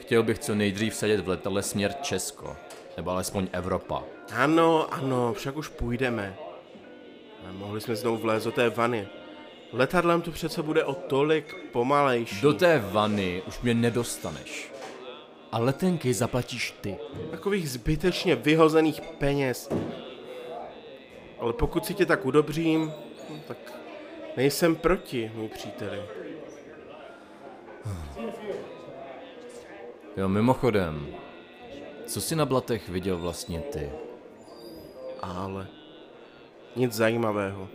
Chtěl 0.00 0.22
bych 0.22 0.38
co 0.38 0.54
nejdřív 0.54 0.94
sedět 0.94 1.20
v 1.20 1.28
letadle 1.28 1.62
směr 1.62 1.94
Česko. 2.02 2.56
Nebo 2.96 3.10
alespoň 3.10 3.48
Evropa. 3.52 4.02
Ano, 4.36 4.94
ano, 4.94 5.32
však 5.32 5.56
už 5.56 5.68
půjdeme. 5.68 6.36
Ale 7.42 7.52
mohli 7.52 7.80
jsme 7.80 7.96
znovu 7.96 8.16
vlézt 8.16 8.44
do 8.44 8.52
té 8.52 8.70
vany. 8.70 9.08
Letadlem 9.72 10.22
to 10.22 10.30
přece 10.30 10.62
bude 10.62 10.84
o 10.84 10.94
tolik 10.94 11.54
pomalejší. 11.72 12.40
Do 12.40 12.52
té 12.52 12.78
vany 12.78 13.42
už 13.48 13.60
mě 13.60 13.74
nedostaneš. 13.74 14.72
A 15.52 15.58
letenky 15.58 16.14
zaplatíš 16.14 16.74
ty. 16.80 16.96
Takových 17.30 17.70
zbytečně 17.70 18.36
vyhozených 18.36 19.00
peněz. 19.00 19.68
Ale 21.38 21.52
pokud 21.52 21.86
si 21.86 21.94
tě 21.94 22.06
tak 22.06 22.26
udobřím, 22.26 22.92
no, 23.30 23.36
tak 23.48 23.56
nejsem 24.36 24.76
proti, 24.76 25.32
můj 25.34 25.48
příteli. 25.48 26.02
Jo, 30.16 30.28
mimochodem, 30.28 31.06
co 32.10 32.20
jsi 32.20 32.36
na 32.36 32.46
blatech 32.46 32.88
viděl 32.88 33.18
vlastně 33.18 33.60
ty? 33.60 33.92
Ale 35.22 35.66
nic 36.76 36.92
zajímavého. 36.92 37.68